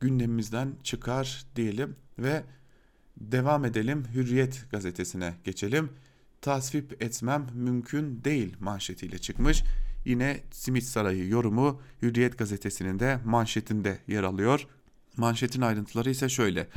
[0.00, 2.42] gündemimizden çıkar diyelim ve
[3.16, 5.90] devam edelim Hürriyet gazetesine geçelim.
[6.40, 9.62] Tasvip etmem mümkün değil manşetiyle çıkmış.
[10.04, 14.66] Yine Simit Sarayı yorumu Hürriyet gazetesinin de manşetinde yer alıyor.
[15.16, 16.68] Manşetin ayrıntıları ise şöyle.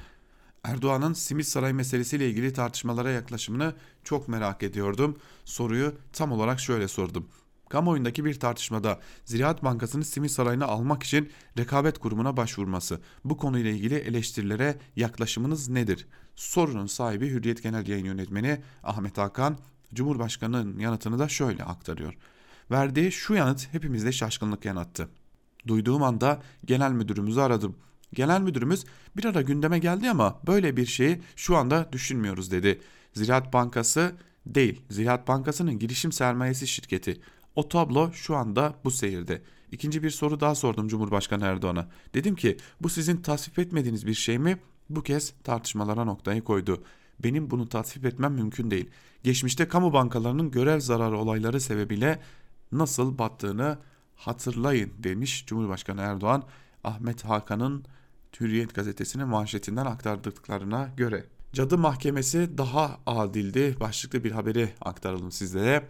[0.63, 5.17] Erdoğan'ın Simit Saray meselesiyle ilgili tartışmalara yaklaşımını çok merak ediyordum.
[5.45, 7.27] Soruyu tam olarak şöyle sordum.
[7.69, 13.01] Kamuoyundaki bir tartışmada Ziraat Bankası'nın Simit Sarayı'nı almak için rekabet kurumuna başvurması.
[13.25, 16.07] Bu konuyla ilgili eleştirilere yaklaşımınız nedir?
[16.35, 19.57] Sorunun sahibi Hürriyet Genel Yayın Yönetmeni Ahmet Hakan,
[19.93, 22.13] Cumhurbaşkanı'nın yanıtını da şöyle aktarıyor.
[22.71, 25.09] Verdiği şu yanıt hepimizde şaşkınlık yarattı.
[25.67, 27.75] Duyduğum anda genel müdürümüzü aradım.
[28.13, 28.85] Genel müdürümüz
[29.17, 32.81] bir ara gündeme geldi ama böyle bir şeyi şu anda düşünmüyoruz dedi.
[33.13, 34.15] Ziraat Bankası
[34.45, 37.21] değil, Ziraat Bankası'nın girişim sermayesi şirketi.
[37.55, 39.41] O tablo şu anda bu seyirde.
[39.71, 41.87] İkinci bir soru daha sordum Cumhurbaşkanı Erdoğan'a.
[42.13, 44.57] Dedim ki bu sizin tasvip etmediğiniz bir şey mi?
[44.89, 46.83] Bu kez tartışmalara noktayı koydu.
[47.19, 48.89] Benim bunu tasvip etmem mümkün değil.
[49.23, 52.19] Geçmişte kamu bankalarının görev zararı olayları sebebiyle
[52.71, 53.77] nasıl battığını
[54.15, 56.43] hatırlayın demiş Cumhurbaşkanı Erdoğan.
[56.83, 57.85] Ahmet Hakan'ın
[58.39, 61.25] Hürriyet gazetesinin manşetinden aktardıklarına göre.
[61.53, 65.87] Cadı Mahkemesi daha adildi başlıklı bir haberi aktaralım sizlere.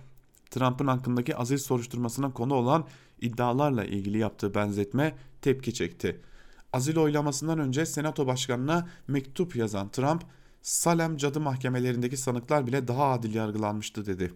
[0.50, 2.88] Trump'ın hakkındaki aziz soruşturmasına konu olan
[3.22, 6.22] iddialarla ilgili yaptığı benzetme tepki çekti.
[6.74, 10.24] Azil oylamasından önce Senato Başkanı'na mektup yazan Trump,
[10.62, 14.34] Salem cadı mahkemelerindeki sanıklar bile daha adil yargılanmıştı dedi.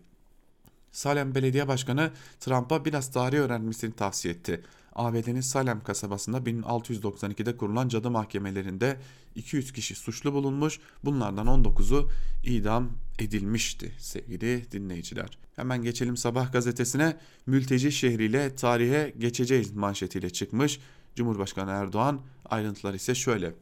[0.91, 4.63] Salem Belediye Başkanı Trump'a biraz tarih öğrenmesini tavsiye etti.
[4.95, 8.97] ABD'nin Salem kasabasında 1692'de kurulan cadı mahkemelerinde
[9.36, 10.80] 200 kişi suçlu bulunmuş.
[11.04, 12.10] Bunlardan 19'u
[12.43, 15.38] idam edilmişti sevgili dinleyiciler.
[15.56, 17.17] Hemen geçelim Sabah gazetesine.
[17.45, 20.80] Mülteci şehriyle tarihe geçeceğiz manşetiyle çıkmış.
[21.15, 23.54] Cumhurbaşkanı Erdoğan ayrıntılar ise şöyle.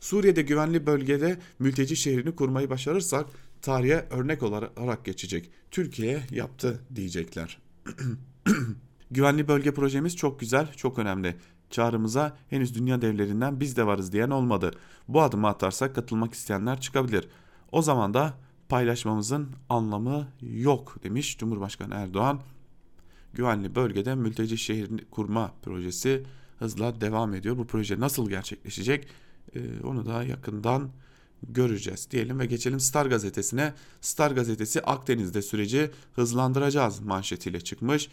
[0.00, 3.26] Suriye'de güvenli bölgede mülteci şehrini kurmayı başarırsak
[3.62, 5.50] tarihe örnek olarak geçecek.
[5.70, 7.58] Türkiye yaptı diyecekler.
[9.14, 11.36] Güvenli bölge projemiz çok güzel, çok önemli.
[11.70, 14.70] Çağrımıza henüz dünya devlerinden biz de varız diyen olmadı.
[15.08, 17.28] Bu adımı atarsak katılmak isteyenler çıkabilir.
[17.72, 18.34] O zaman da
[18.68, 22.40] paylaşmamızın anlamı yok demiş Cumhurbaşkanı Erdoğan.
[23.34, 26.22] Güvenli bölgede mülteci şehir kurma projesi
[26.58, 27.58] hızla devam ediyor.
[27.58, 29.06] Bu proje nasıl gerçekleşecek
[29.54, 30.90] ee, onu da yakından
[31.48, 33.72] göreceğiz diyelim ve geçelim Star gazetesine.
[34.00, 38.08] Star gazetesi Akdeniz'de süreci hızlandıracağız manşetiyle çıkmış.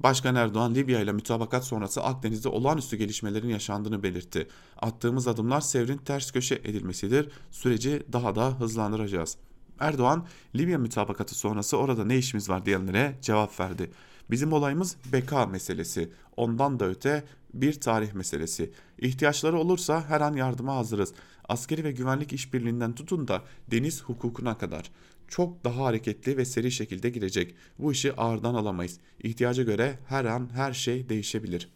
[0.00, 4.48] Başkan Erdoğan Libya ile mütabakat sonrası Akdeniz'de olağanüstü gelişmelerin yaşandığını belirtti.
[4.76, 7.28] Attığımız adımlar sevrin ters köşe edilmesidir.
[7.50, 9.36] Süreci daha da hızlandıracağız.
[9.80, 13.90] Erdoğan Libya mütabakatı sonrası orada ne işimiz var diyenlere cevap verdi.
[14.30, 16.12] Bizim olayımız beka meselesi.
[16.36, 18.72] Ondan da öte bir tarih meselesi.
[18.98, 21.12] İhtiyaçları olursa her an yardıma hazırız.
[21.48, 24.90] Askeri ve güvenlik işbirliğinden tutun da deniz hukukuna kadar
[25.28, 27.54] çok daha hareketli ve seri şekilde girecek.
[27.78, 28.98] Bu işi ağırdan alamayız.
[29.22, 31.68] İhtiyaca göre her an her şey değişebilir.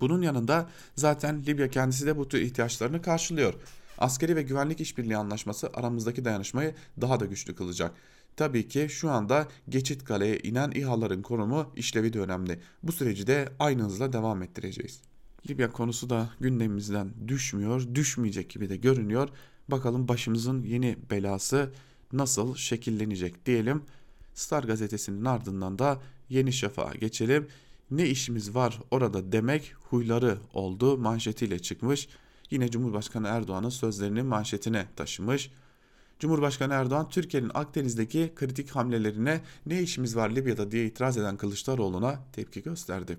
[0.00, 3.54] Bunun yanında zaten Libya kendisi de bu tür ihtiyaçlarını karşılıyor.
[3.98, 7.92] Askeri ve güvenlik işbirliği anlaşması aramızdaki dayanışmayı daha da güçlü kılacak.
[8.36, 12.60] Tabii ki şu anda geçit kaleye inen İHA'ların konumu işlevi de önemli.
[12.82, 15.00] Bu süreci de aynı hızla devam ettireceğiz.
[15.50, 19.28] Libya konusu da gündemimizden düşmüyor, düşmeyecek gibi de görünüyor.
[19.68, 21.72] Bakalım başımızın yeni belası
[22.12, 23.82] nasıl şekillenecek diyelim.
[24.34, 27.48] Star gazetesinin ardından da Yeni Şafak'a geçelim.
[27.90, 32.08] Ne işimiz var orada demek huyları oldu manşetiyle çıkmış.
[32.50, 35.50] Yine Cumhurbaşkanı Erdoğan'ın sözlerini manşetine taşımış.
[36.18, 42.62] Cumhurbaşkanı Erdoğan Türkiye'nin Akdeniz'deki kritik hamlelerine ne işimiz var Libya'da diye itiraz eden Kılıçdaroğlu'na tepki
[42.62, 43.18] gösterdi.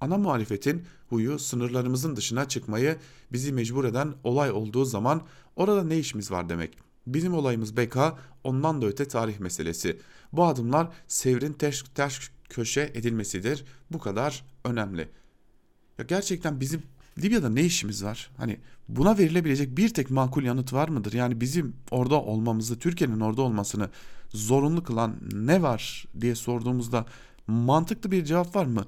[0.00, 2.96] Ana muhalefetin huyu sınırlarımızın dışına çıkmayı
[3.32, 5.22] bizi mecbur eden olay olduğu zaman
[5.56, 6.85] orada ne işimiz var demek.
[7.06, 7.96] Bizim olayımız BK,
[8.44, 9.98] ondan da öte tarih meselesi.
[10.32, 13.64] Bu adımlar sevrin ters, ters köşe edilmesidir.
[13.90, 15.08] Bu kadar önemli.
[15.98, 16.82] Ya gerçekten bizim
[17.22, 18.30] Libya'da ne işimiz var?
[18.36, 21.12] Hani buna verilebilecek bir tek makul yanıt var mıdır?
[21.12, 23.90] Yani bizim orada olmamızı, Türkiye'nin orada olmasını
[24.28, 27.06] zorunlu kılan ne var diye sorduğumuzda
[27.46, 28.84] mantıklı bir cevap var mı?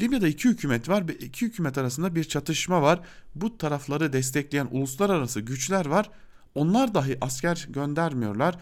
[0.00, 3.00] Libya'da iki hükümet var ve iki hükümet arasında bir çatışma var.
[3.34, 6.10] Bu tarafları destekleyen uluslararası güçler var.
[6.54, 8.58] Onlar dahi asker göndermiyorlar.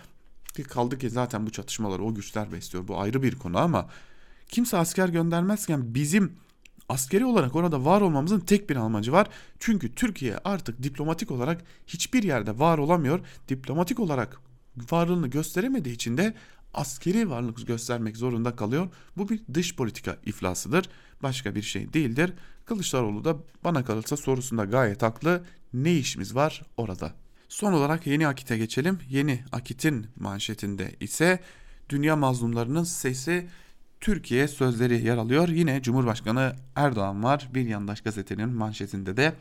[0.54, 2.88] Ki kaldı ki zaten bu çatışmaları o güçler besliyor.
[2.88, 3.88] Bu ayrı bir konu ama
[4.48, 6.32] kimse asker göndermezken bizim
[6.88, 9.28] askeri olarak orada var olmamızın tek bir amacı var.
[9.58, 13.20] Çünkü Türkiye artık diplomatik olarak hiçbir yerde var olamıyor.
[13.48, 14.40] Diplomatik olarak
[14.92, 16.34] varlığını gösteremediği için de
[16.74, 18.88] askeri varlık göstermek zorunda kalıyor.
[19.16, 20.88] Bu bir dış politika iflasıdır.
[21.22, 22.32] Başka bir şey değildir.
[22.64, 25.44] Kılıçdaroğlu da bana kalırsa sorusunda gayet haklı.
[25.72, 27.21] Ne işimiz var orada?
[27.52, 28.98] Son olarak Yeni Akit'e geçelim.
[29.08, 31.40] Yeni Akit'in manşetinde ise
[31.88, 33.48] dünya mazlumlarının sesi
[34.00, 35.48] Türkiye sözleri yer alıyor.
[35.48, 37.48] Yine Cumhurbaşkanı Erdoğan var.
[37.54, 39.32] Bir yandaş gazetenin manşetinde de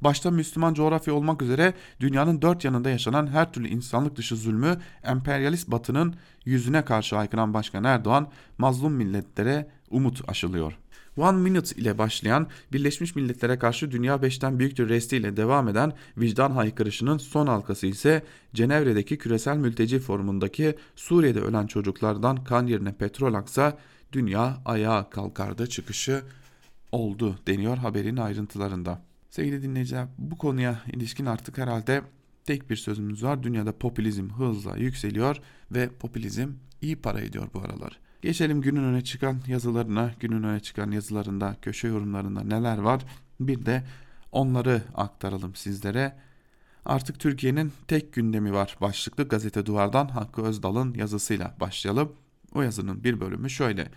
[0.00, 5.70] başta Müslüman coğrafya olmak üzere dünyanın dört yanında yaşanan her türlü insanlık dışı zulmü emperyalist
[5.70, 10.78] batının yüzüne karşı haykıran Başkan Erdoğan mazlum milletlere umut aşılıyor.
[11.16, 16.50] One Minute ile başlayan Birleşmiş Milletler'e karşı Dünya 5'ten büyüktür resti ile devam eden vicdan
[16.50, 18.22] haykırışının son halkası ise
[18.54, 23.78] Cenevre'deki küresel mülteci forumundaki Suriye'de ölen çocuklardan kan yerine petrol aksa
[24.12, 26.22] dünya ayağa kalkardı çıkışı
[26.92, 29.02] oldu deniyor haberin ayrıntılarında.
[29.30, 32.02] Sevgili dinleyiciler bu konuya ilişkin artık herhalde
[32.44, 33.42] tek bir sözümüz var.
[33.42, 35.36] Dünyada popülizm hızla yükseliyor
[35.70, 36.48] ve popülizm
[36.82, 38.05] iyi para ediyor bu aralar.
[38.22, 40.12] Geçelim günün öne çıkan yazılarına.
[40.20, 43.02] Günün öne çıkan yazılarında, köşe yorumlarında neler var?
[43.40, 43.84] Bir de
[44.32, 46.16] onları aktaralım sizlere.
[46.84, 48.76] Artık Türkiye'nin tek gündemi var.
[48.80, 52.12] Başlıklı gazete duvardan Hakkı Özdal'ın yazısıyla başlayalım.
[52.54, 53.88] O yazının bir bölümü şöyle.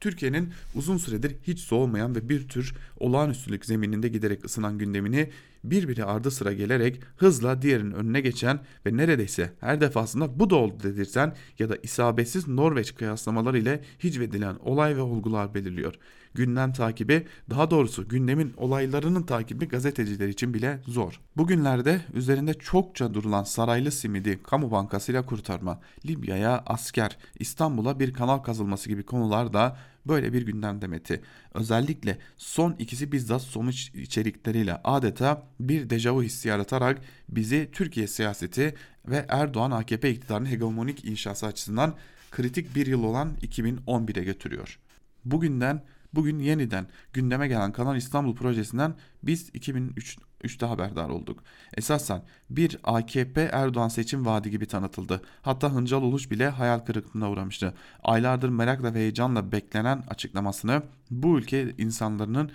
[0.00, 5.30] Türkiye'nin uzun süredir hiç soğumayan ve bir tür olağanüstülük zemininde giderek ısınan gündemini
[5.70, 10.82] birbiri ardı sıra gelerek hızla diğerinin önüne geçen ve neredeyse her defasında bu da oldu
[10.82, 15.94] dedirten ya da isabetsiz Norveç kıyaslamaları ile hicvedilen olay ve olgular belirliyor.
[16.34, 21.20] Gündem takibi, daha doğrusu gündemin olaylarının takibi gazeteciler için bile zor.
[21.36, 28.88] Bugünlerde üzerinde çokça durulan saraylı simidi kamu bankasıyla kurtarma, Libya'ya asker, İstanbul'a bir kanal kazılması
[28.88, 29.76] gibi konular da
[30.08, 31.20] böyle bir gündem demeti.
[31.54, 38.74] Özellikle son ikisi bizzat sonuç içerikleriyle adeta bir dejavu hissi yaratarak bizi Türkiye siyaseti
[39.08, 41.94] ve Erdoğan AKP iktidarının hegemonik inşası açısından
[42.30, 44.78] kritik bir yıl olan 2011'e götürüyor.
[45.24, 45.82] Bugünden
[46.14, 51.42] Bugün yeniden gündeme gelen Kanal İstanbul projesinden biz 2003'te haberdar olduk.
[51.76, 55.22] Esasen bir AKP Erdoğan seçim vaadi gibi tanıtıldı.
[55.42, 57.74] Hatta Hıncal Uluş bile hayal kırıklığına uğramıştı.
[58.02, 62.50] Aylardır merakla ve heyecanla beklenen açıklamasını bu ülke insanların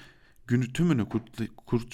[0.47, 1.05] günü tümünü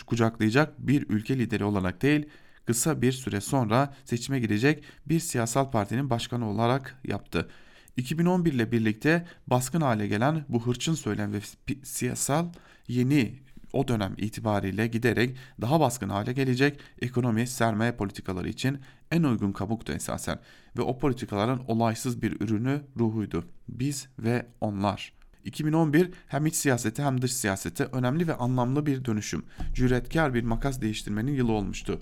[0.08, 2.30] kucaklayacak bir ülke lideri olarak değil,
[2.66, 7.50] kısa bir süre sonra seçime girecek bir siyasal partinin başkanı olarak yaptı.
[7.98, 11.40] 2011 ile birlikte baskın hale gelen bu hırçın söylem ve
[11.84, 12.46] siyasal
[12.88, 13.40] yeni
[13.74, 18.80] o dönem itibariyle giderek daha baskın hale gelecek ekonomi sermaye politikaları için
[19.12, 20.40] en uygun kabuktu esasen
[20.78, 23.46] ve o politikaların olaysız bir ürünü ruhuydu.
[23.70, 25.14] Biz ve onlar.
[25.44, 30.82] 2011 hem iç siyasete hem dış siyasete önemli ve anlamlı bir dönüşüm, cüretkar bir makas
[30.82, 32.02] değiştirmenin yılı olmuştu.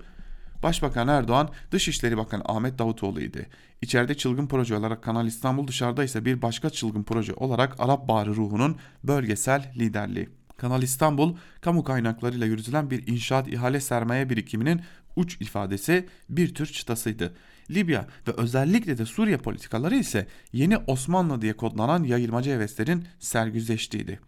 [0.65, 3.49] Başbakan Erdoğan, Dışişleri Bakanı Ahmet Davutoğlu idi.
[3.81, 8.35] İçeride çılgın proje olarak Kanal İstanbul dışarıda ise bir başka çılgın proje olarak Arap Baharı
[8.35, 10.29] ruhunun bölgesel liderliği.
[10.57, 14.81] Kanal İstanbul, kamu kaynaklarıyla yürütülen bir inşaat ihale sermaye birikiminin
[15.15, 17.35] uç ifadesi bir tür çıtasıydı.
[17.71, 24.19] Libya ve özellikle de Suriye politikaları ise yeni Osmanlı diye kodlanan yayılmacı heveslerin sergüzeştiğiydi.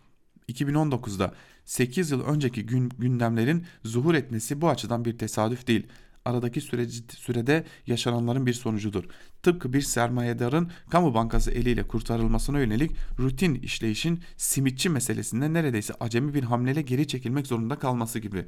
[0.50, 1.34] 2019'da
[1.65, 5.88] 8 yıl önceki gün, gündemlerin zuhur etmesi bu açıdan bir tesadüf değil
[6.28, 9.04] aradaki süreci, sürede yaşananların bir sonucudur.
[9.44, 16.44] Tıpkı bir sermayedarın kamu bankası eliyle kurtarılmasına yönelik rutin işleyişin simitçi meselesinde neredeyse acemi bir
[16.44, 18.46] hamleyle geri çekilmek zorunda kalması gibi.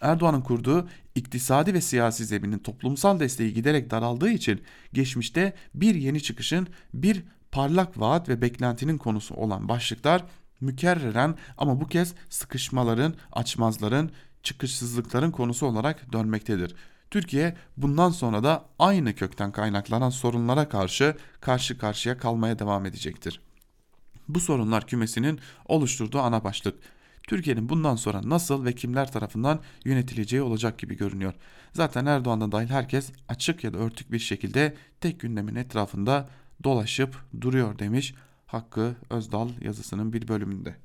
[0.00, 4.62] Erdoğan'ın kurduğu iktisadi ve siyasi zeminin toplumsal desteği giderek daraldığı için
[4.92, 10.24] geçmişte bir yeni çıkışın bir parlak vaat ve beklentinin konusu olan başlıklar
[10.60, 14.10] mükerreren ama bu kez sıkışmaların, açmazların,
[14.42, 16.74] çıkışsızlıkların konusu olarak dönmektedir.
[17.10, 23.40] Türkiye bundan sonra da aynı kökten kaynaklanan sorunlara karşı karşı karşıya kalmaya devam edecektir.
[24.28, 26.78] Bu sorunlar kümesinin oluşturduğu ana başlık.
[27.28, 31.34] Türkiye'nin bundan sonra nasıl ve kimler tarafından yönetileceği olacak gibi görünüyor.
[31.72, 36.28] Zaten Erdoğan'da dahil herkes açık ya da örtük bir şekilde tek gündemin etrafında
[36.64, 38.14] dolaşıp duruyor demiş
[38.46, 40.76] Hakkı Özdal yazısının bir bölümünde.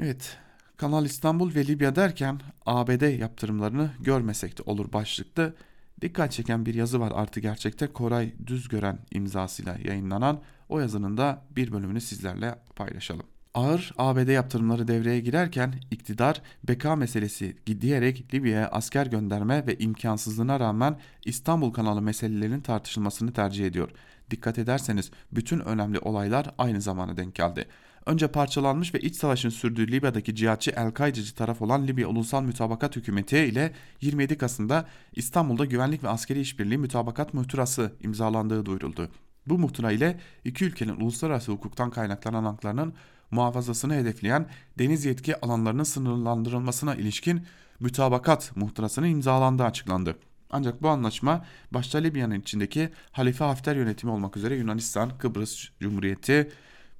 [0.00, 0.38] Evet
[0.76, 5.52] Kanal İstanbul ve Libya derken ABD yaptırımlarını görmesek de olur başlıkta.
[6.00, 11.72] Dikkat çeken bir yazı var artı gerçekte Koray Düzgören imzasıyla yayınlanan o yazının da bir
[11.72, 13.26] bölümünü sizlerle paylaşalım.
[13.54, 20.98] Ağır ABD yaptırımları devreye girerken iktidar beka meselesi diyerek Libya'ya asker gönderme ve imkansızlığına rağmen
[21.24, 23.90] İstanbul kanalı meselelerinin tartışılmasını tercih ediyor.
[24.30, 27.66] Dikkat ederseniz bütün önemli olaylar aynı zamana denk geldi
[28.06, 33.38] önce parçalanmış ve iç savaşın sürdüğü Libya'daki cihatçı El-Kaide'ci taraf olan Libya Ulusal Mütabakat Hükümeti
[33.38, 39.08] ile 27 Kasım'da İstanbul'da güvenlik ve askeri işbirliği mütabakat muhtırası imzalandığı duyuruldu.
[39.46, 42.94] Bu muhtıra ile iki ülkenin uluslararası hukuktan kaynaklanan haklarının
[43.30, 47.42] muhafazasını hedefleyen deniz yetki alanlarının sınırlandırılmasına ilişkin
[47.80, 50.16] mütabakat muhtırasının imzalandığı açıklandı.
[50.50, 56.50] Ancak bu anlaşma başta Libya'nın içindeki Halife Hafter yönetimi olmak üzere Yunanistan, Kıbrıs Cumhuriyeti,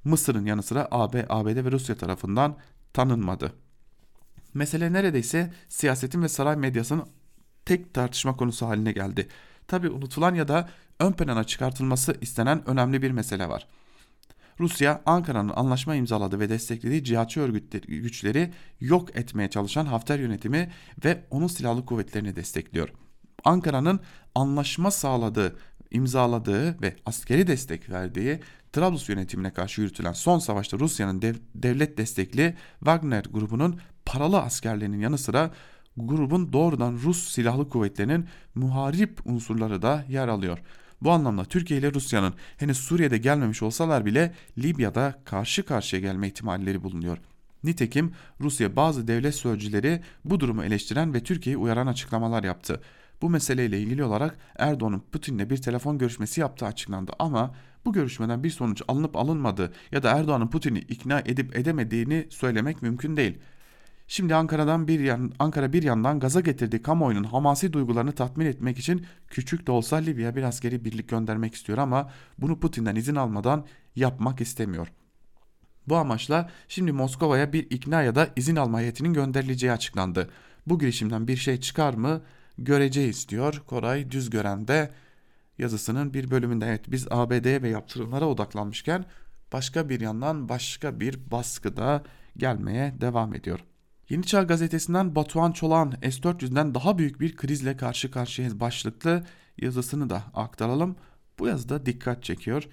[0.06, 2.56] Mısır'ın yanı sıra AB, ABD ve Rusya tarafından
[2.92, 3.52] tanınmadı.
[4.54, 7.06] Mesele neredeyse siyasetin ve saray medyasının
[7.64, 9.28] tek tartışma konusu haline geldi.
[9.66, 10.68] Tabi unutulan ya da
[11.00, 13.66] ön plana çıkartılması istenen önemli bir mesele var.
[14.60, 20.72] Rusya, Ankara'nın anlaşma imzaladığı ve desteklediği cihatçı örgütleri, güçleri yok etmeye çalışan Hafter yönetimi
[21.04, 22.88] ve onun silahlı kuvvetlerini destekliyor.
[23.44, 24.00] Ankara'nın
[24.34, 25.56] anlaşma sağladığı,
[25.90, 28.40] imzaladığı ve askeri destek verdiği
[28.72, 35.18] Trablus yönetimine karşı yürütülen son savaşta Rusya'nın dev, devlet destekli Wagner grubunun paralı askerlerinin yanı
[35.18, 35.50] sıra
[35.96, 40.58] grubun doğrudan Rus silahlı kuvvetlerinin muharip unsurları da yer alıyor.
[41.02, 46.82] Bu anlamda Türkiye ile Rusya'nın henüz Suriye'de gelmemiş olsalar bile Libya'da karşı karşıya gelme ihtimalleri
[46.82, 47.18] bulunuyor.
[47.64, 52.80] Nitekim Rusya bazı devlet sözcüleri bu durumu eleştiren ve Türkiye'yi uyaran açıklamalar yaptı.
[53.22, 57.54] Bu meseleyle ilgili olarak Erdoğan'ın Putin'le bir telefon görüşmesi yaptığı açıklandı ama
[57.86, 63.16] Bu görüşmeden bir sonuç alınıp alınmadığı ya da Erdoğan'ın Putin'i ikna edip edemediğini söylemek mümkün
[63.16, 63.38] değil.
[64.08, 69.06] Şimdi Ankara'dan bir yan, Ankara bir yandan gaza getirdiği kamuoyunun hamasi duygularını tatmin etmek için
[69.28, 74.40] küçük de olsa Libya bir askeri birlik göndermek istiyor ama bunu Putin'den izin almadan yapmak
[74.40, 74.92] istemiyor.
[75.88, 80.30] Bu amaçla şimdi Moskova'ya bir ikna ya da izin alma heyetinin gönderileceği açıklandı.
[80.66, 82.22] Bu girişimden bir şey çıkar mı
[82.58, 84.90] göreceğiz diyor Koray Düzgören de
[85.58, 86.66] yazısının bir bölümünde.
[86.66, 89.04] Evet biz ABD'ye ve yaptırımlara odaklanmışken
[89.52, 92.02] başka bir yandan başka bir baskıda
[92.36, 93.60] gelmeye devam ediyor.
[94.08, 99.24] Yeni Çağ gazetesinden Batuhan Çolan S-400'den daha büyük bir krizle karşı karşıyayız başlıklı
[99.58, 100.96] yazısını da aktaralım.
[101.38, 102.68] Bu yazıda dikkat çekiyor.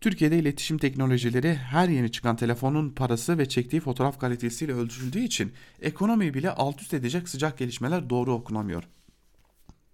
[0.00, 5.52] Türkiye'de iletişim teknolojileri her yeni çıkan telefonun parası ve çektiği fotoğraf kalitesiyle ölçüldüğü için
[5.82, 8.84] ekonomiyi bile alt üst edecek sıcak gelişmeler doğru okunamıyor.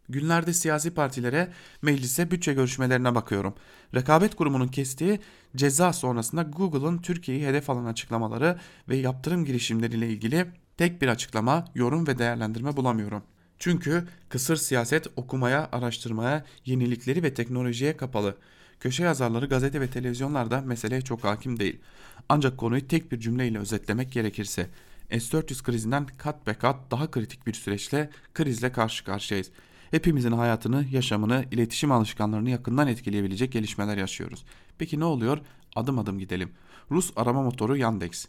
[0.08, 1.48] Günlerde siyasi partilere,
[1.82, 3.54] meclise, bütçe görüşmelerine bakıyorum.
[3.94, 5.20] Rekabet kurumunun kestiği
[5.56, 10.46] ceza sonrasında Google'ın Türkiye'yi hedef alan açıklamaları ve yaptırım girişimleriyle ilgili
[10.76, 13.22] tek bir açıklama, yorum ve değerlendirme bulamıyorum.
[13.58, 18.36] Çünkü kısır siyaset okumaya, araştırmaya, yenilikleri ve teknolojiye kapalı.
[18.80, 21.80] Köşe yazarları gazete ve televizyonlarda meseleye çok hakim değil.
[22.28, 24.66] Ancak konuyu tek bir cümleyle özetlemek gerekirse
[25.10, 29.50] S-400 krizinden kat be kat daha kritik bir süreçle krizle karşı karşıyayız.
[29.90, 34.44] Hepimizin hayatını, yaşamını, iletişim alışkanlarını yakından etkileyebilecek gelişmeler yaşıyoruz.
[34.78, 35.38] Peki ne oluyor?
[35.76, 36.50] Adım adım gidelim.
[36.90, 38.26] Rus arama motoru Yandex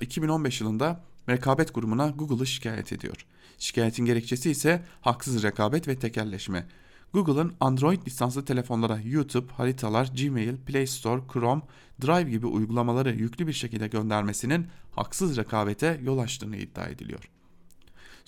[0.00, 3.26] 2015 yılında rekabet grubuna Google'ı şikayet ediyor.
[3.58, 6.66] Şikayetin gerekçesi ise haksız rekabet ve tekelleşme.
[7.12, 11.62] Google'ın Android lisanslı telefonlara YouTube, haritalar, Gmail, Play Store, Chrome,
[12.02, 17.30] Drive gibi uygulamaları yüklü bir şekilde göndermesinin haksız rekabete yol açtığını iddia ediliyor.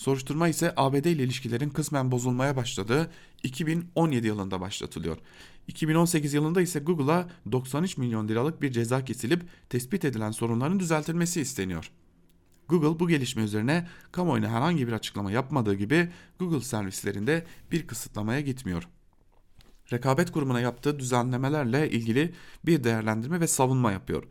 [0.00, 3.10] Soruşturma ise ABD ile ilişkilerin kısmen bozulmaya başladığı
[3.42, 5.18] 2017 yılında başlatılıyor.
[5.68, 11.90] 2018 yılında ise Google'a 93 milyon liralık bir ceza kesilip tespit edilen sorunların düzeltilmesi isteniyor.
[12.68, 18.88] Google bu gelişme üzerine kamuoyuna herhangi bir açıklama yapmadığı gibi Google servislerinde bir kısıtlamaya gitmiyor.
[19.92, 22.34] Rekabet kurumuna yaptığı düzenlemelerle ilgili
[22.66, 24.24] bir değerlendirme ve savunma yapıyor.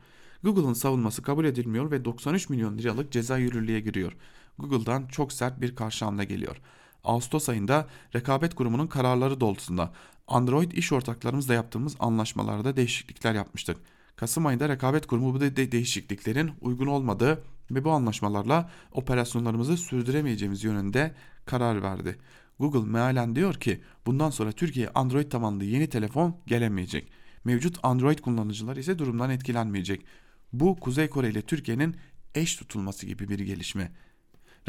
[0.43, 4.15] Google'ın savunması kabul edilmiyor ve 93 milyon liralık ceza yürürlüğe giriyor.
[4.59, 6.57] Google'dan çok sert bir karşı hamle geliyor.
[7.03, 9.93] Ağustos ayında rekabet kurumunun kararları doğrultusunda
[10.27, 13.77] Android iş ortaklarımızla yaptığımız anlaşmalarda değişiklikler yapmıştık.
[14.15, 21.15] Kasım ayında rekabet kurumu bu de değişikliklerin uygun olmadığı ve bu anlaşmalarla operasyonlarımızı sürdüremeyeceğimiz yönünde
[21.45, 22.19] karar verdi.
[22.59, 27.11] Google mealen diyor ki bundan sonra Türkiye'ye Android tabanlı yeni telefon gelemeyecek.
[27.43, 30.05] Mevcut Android kullanıcıları ise durumdan etkilenmeyecek.
[30.53, 31.95] Bu Kuzey Kore ile Türkiye'nin
[32.35, 33.91] eş tutulması gibi bir gelişme.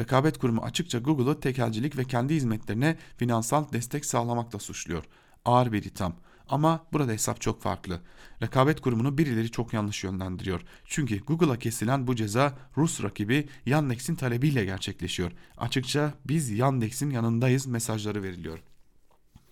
[0.01, 5.05] Rekabet Kurumu açıkça Google'ı tekelcilik ve kendi hizmetlerine finansal destek sağlamakla suçluyor.
[5.45, 6.15] Ağır bir itham.
[6.49, 8.01] Ama burada hesap çok farklı.
[8.43, 10.61] Rekabet kurumunu birileri çok yanlış yönlendiriyor.
[10.85, 15.33] Çünkü Google'a kesilen bu ceza Rus rakibi Yandex'in talebiyle gerçekleşiyor.
[15.57, 18.59] Açıkça biz Yandex'in yanındayız mesajları veriliyor.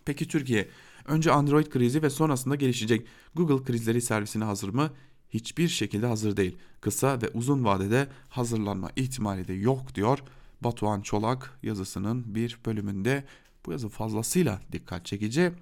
[0.04, 0.68] Peki Türkiye
[1.04, 4.90] önce Android krizi ve sonrasında gelişecek Google krizleri servisine hazır mı?
[5.30, 6.56] Hiçbir şekilde hazır değil.
[6.80, 10.18] Kısa ve uzun vadede hazırlanma ihtimali de yok diyor
[10.60, 13.24] Batuhan Çolak yazısının bir bölümünde.
[13.66, 15.52] Bu yazı fazlasıyla dikkat çekici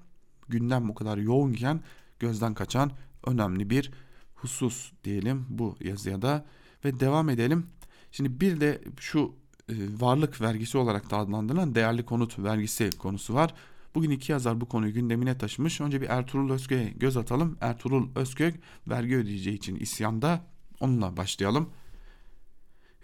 [0.49, 1.81] gündem bu kadar yoğunken
[2.19, 2.93] gözden kaçan
[3.27, 3.91] önemli bir
[4.35, 6.47] husus diyelim bu yazıya da
[6.85, 7.67] ve devam edelim.
[8.13, 9.35] Şimdi bir de şu
[9.69, 13.55] e, varlık vergisi olarak da adlandırılan değerli konut vergisi konusu var.
[13.95, 15.81] Bugün iki yazar bu konuyu gündemine taşımış.
[15.81, 17.57] Önce bir Ertuğrul Özkök'e göz atalım.
[17.61, 18.55] Ertuğrul Özkök
[18.89, 20.45] vergi ödeyeceği için isyanda.
[20.81, 21.71] Onunla başlayalım.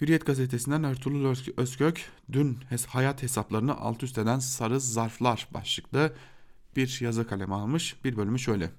[0.02, 6.12] Hürriyet gazetesinden Ertuğrul Özkök dün hayat hesaplarını alt üst eden sarı zarflar başlıklı
[6.76, 8.04] bir yazı kalemi almış.
[8.04, 8.70] Bir bölümü şöyle.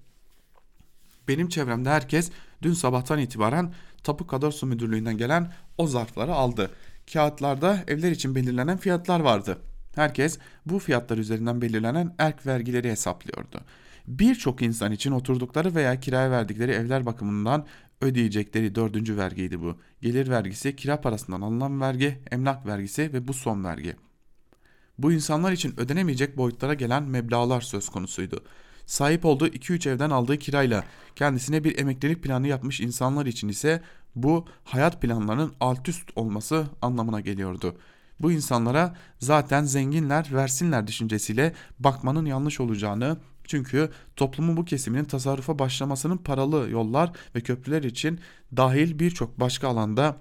[1.28, 6.72] Benim çevremde herkes dün sabahtan itibaren Tapu Kadastro Müdürlüğü'nden gelen o zarfları aldı.
[7.14, 9.58] Kağıtlarda evler için belirlenen fiyatlar vardı.
[9.96, 13.62] Herkes bu fiyatlar üzerinden belirlenen erk vergileri hesaplıyordu.
[14.08, 17.66] Birçok insan için oturdukları veya kiraya verdikleri evler bakımından
[18.02, 19.78] ödeyecekleri dördüncü vergiydi bu.
[20.02, 23.96] Gelir vergisi, kira parasından alınan vergi, emlak vergisi ve bu son vergi.
[24.98, 28.44] Bu insanlar için ödenemeyecek boyutlara gelen meblağlar söz konusuydu.
[28.86, 30.84] Sahip olduğu 2-3 evden aldığı kirayla
[31.16, 33.82] kendisine bir emeklilik planı yapmış insanlar için ise
[34.16, 37.78] bu hayat planlarının alt üst olması anlamına geliyordu.
[38.20, 43.18] Bu insanlara zaten zenginler versinler düşüncesiyle bakmanın yanlış olacağını
[43.48, 48.20] çünkü toplumun bu kesiminin tasarrufa başlamasının paralı yollar ve köprüler için
[48.58, 50.18] dahil birçok başka alanda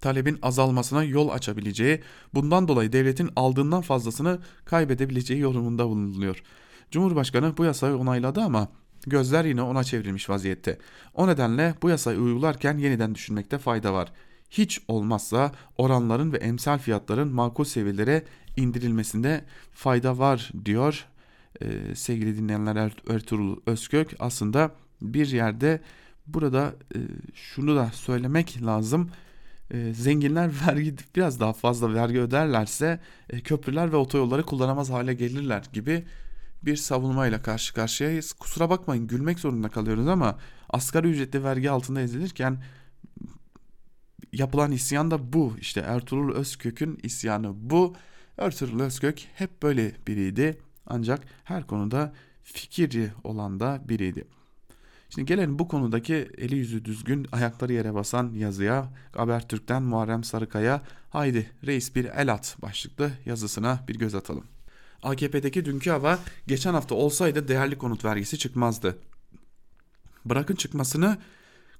[0.00, 2.00] talebin azalmasına yol açabileceği,
[2.34, 6.42] bundan dolayı devletin aldığından fazlasını kaybedebileceği yorumunda bulunuyor.
[6.90, 8.68] Cumhurbaşkanı bu yasayı onayladı ama
[9.06, 10.78] Gözler yine ona çevrilmiş vaziyette.
[11.14, 14.12] O nedenle bu yasayı uygularken yeniden düşünmekte fayda var.
[14.50, 18.24] Hiç olmazsa oranların ve emsal fiyatların makul seviyelere
[18.56, 21.06] indirilmesinde fayda var diyor
[21.60, 24.14] ee, sevgili dinleyenler er-, Ertuğrul Özkök.
[24.18, 24.70] Aslında
[25.02, 25.80] bir yerde
[26.26, 26.98] burada e,
[27.34, 29.10] şunu da söylemek lazım.
[29.70, 33.00] E, zenginler vergi biraz daha fazla vergi öderlerse
[33.30, 36.04] e, köprüler ve otoyolları kullanamaz hale gelirler gibi
[36.62, 38.32] bir savunmayla karşı karşıyayız.
[38.32, 40.38] Kusura bakmayın gülmek zorunda kalıyoruz ama
[40.70, 42.62] asgari ücretli vergi altında ezilirken
[44.32, 45.56] yapılan isyan da bu.
[45.60, 47.94] İşte Ertuğrul Özkök'ün isyanı bu.
[48.38, 50.58] Ertuğrul Özkök hep böyle biriydi.
[50.86, 52.12] Ancak her konuda
[52.42, 54.24] fikirci olan da biriydi.
[55.10, 61.50] Şimdi gelelim bu konudaki eli yüzü düzgün ayakları yere basan yazıya Habertürk'ten Muharrem Sarıkaya haydi
[61.66, 64.44] reis bir el at başlıklı yazısına bir göz atalım.
[65.02, 68.98] AKP'deki dünkü hava geçen hafta olsaydı değerli konut vergisi çıkmazdı.
[70.24, 71.18] Bırakın çıkmasını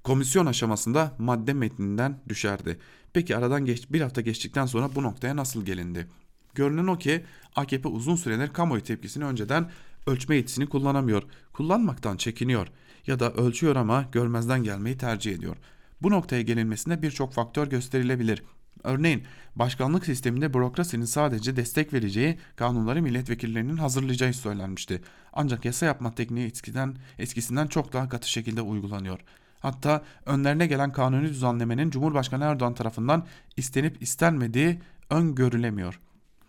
[0.05, 2.79] komisyon aşamasında madde metninden düşerdi.
[3.13, 6.07] Peki aradan geç, bir hafta geçtikten sonra bu noktaya nasıl gelindi?
[6.55, 7.25] Görünen o ki
[7.57, 9.71] AKP uzun süredir kamuoyu tepkisini önceden
[10.07, 11.23] ölçme yetisini kullanamıyor,
[11.53, 12.67] kullanmaktan çekiniyor
[13.07, 15.57] ya da ölçüyor ama görmezden gelmeyi tercih ediyor.
[16.03, 18.43] Bu noktaya gelinmesinde birçok faktör gösterilebilir.
[18.85, 19.23] Örneğin
[19.57, 25.03] başkanlık sisteminde bürokrasinin sadece destek vereceği kanunları milletvekillerinin hazırlayacağı söylenmişti.
[25.33, 29.21] Ancak yasa yapma tekniği eskiden, eskisinden çok daha katı şekilde uygulanıyor.
[29.61, 33.27] Hatta önlerine gelen kanuni düzenlemenin Cumhurbaşkanı Erdoğan tarafından
[33.57, 34.81] istenip istenmediği
[35.11, 36.01] öngörülemiyor.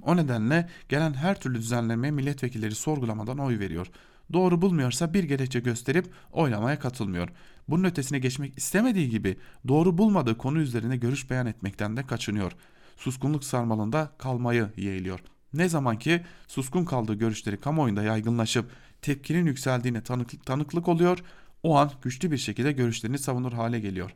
[0.06, 3.88] O nedenle gelen her türlü düzenlemeye milletvekilleri sorgulamadan oy veriyor.
[4.34, 7.30] Doğru bulmuyorsa bir gerekçe gösterip oylamaya katılmıyor.
[7.68, 9.38] Bunun ötesine geçmek istemediği gibi
[9.68, 12.52] doğru bulmadığı konu üzerine görüş beyan etmekten de kaçınıyor.
[12.98, 15.20] Suskunluk sarmalında kalmayı yeğliyor.
[15.54, 21.24] Ne zaman ki suskun kaldığı görüşleri kamuoyunda yaygınlaşıp tepkinin yükseldiğine tanıklık, tanıklık oluyor,
[21.64, 24.16] o an güçlü bir şekilde görüşlerini savunur hale geliyor.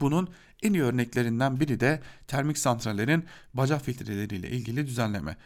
[0.00, 0.28] Bunun
[0.62, 3.24] en iyi örneklerinden biri de termik santrallerin
[3.54, 5.36] baca filtreleriyle ilgili düzenleme.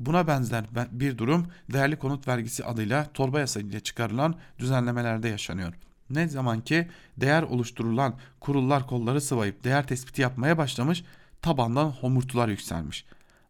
[0.00, 5.74] Buna benzer bir durum değerli konut vergisi adıyla torba yasa çıkarılan düzenlemelerde yaşanıyor.
[6.10, 11.04] Ne zaman ki değer oluşturulan kurullar kolları sıvayıp değer tespiti yapmaya başlamış
[11.42, 13.04] tabandan homurtular yükselmiş.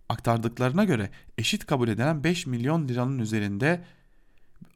[0.09, 3.85] Aktardıklarına göre eşit kabul edilen 5 milyon liranın üzerinde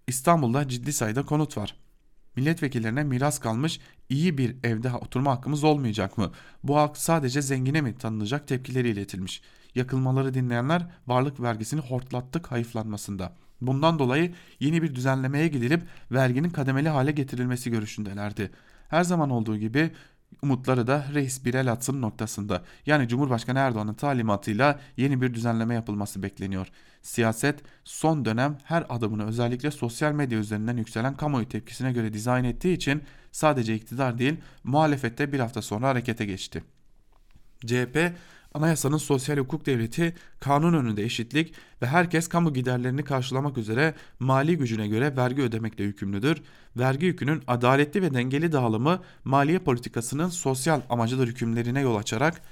[0.07, 1.77] İstanbul'da ciddi sayıda konut var.
[2.37, 6.33] Milletvekillerine miras kalmış iyi bir evde oturma hakkımız olmayacak mı?
[6.63, 9.43] Bu hak sadece zengine mi tanınacak tepkileri iletilmiş.
[9.75, 13.33] Yakılmaları dinleyenler varlık vergisini hortlattık hayıflanmasında.
[13.61, 18.51] Bundan dolayı yeni bir düzenlemeye gidilip verginin kademeli hale getirilmesi görüşündelerdi.
[18.89, 19.91] Her zaman olduğu gibi
[20.43, 22.63] umutları da reis bir el atsın noktasında.
[22.87, 26.67] Yani Cumhurbaşkanı Erdoğan'ın talimatıyla yeni bir düzenleme yapılması bekleniyor.
[27.03, 32.75] Siyaset son dönem her adımını özellikle sosyal medya üzerinden yükselen kamuoyu tepkisine göre dizayn ettiği
[32.75, 33.03] için
[33.33, 36.65] sadece iktidar değil muhalefette bir hafta sonra harekete geçti.
[37.67, 38.13] CHP
[38.55, 44.89] Anayasanın sosyal hukuk devleti, kanun önünde eşitlik ve herkes kamu giderlerini karşılamak üzere mali gücüne
[44.89, 46.43] göre vergi ödemekle yükümlüdür.
[46.77, 52.43] Vergi yükünün adaletli ve dengeli dağılımı maliye politikasının sosyal amacıdır hükümlerine yol açarak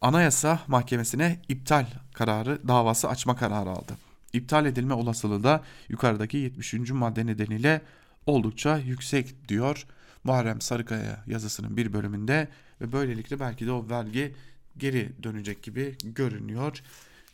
[0.00, 3.92] Anayasa Mahkemesi'ne iptal kararı davası açma kararı aldı.
[4.32, 6.74] İptal edilme olasılığı da yukarıdaki 70.
[6.90, 7.82] madde nedeniyle
[8.26, 9.86] oldukça yüksek diyor
[10.24, 12.48] Muharrem Sarıkaya yazısının bir bölümünde
[12.80, 14.34] ve böylelikle belki de o vergi
[14.76, 16.82] geri dönecek gibi görünüyor.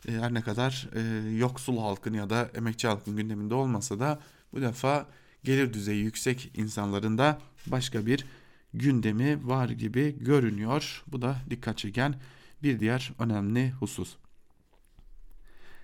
[0.07, 4.19] E, her ne kadar e, yoksul halkın ya da emekçi halkın gündeminde olmasa da
[4.53, 5.07] bu defa
[5.43, 8.25] gelir düzeyi yüksek insanların da başka bir
[8.73, 11.03] gündemi var gibi görünüyor.
[11.07, 12.15] Bu da dikkat çeken
[12.63, 14.15] bir diğer önemli husus.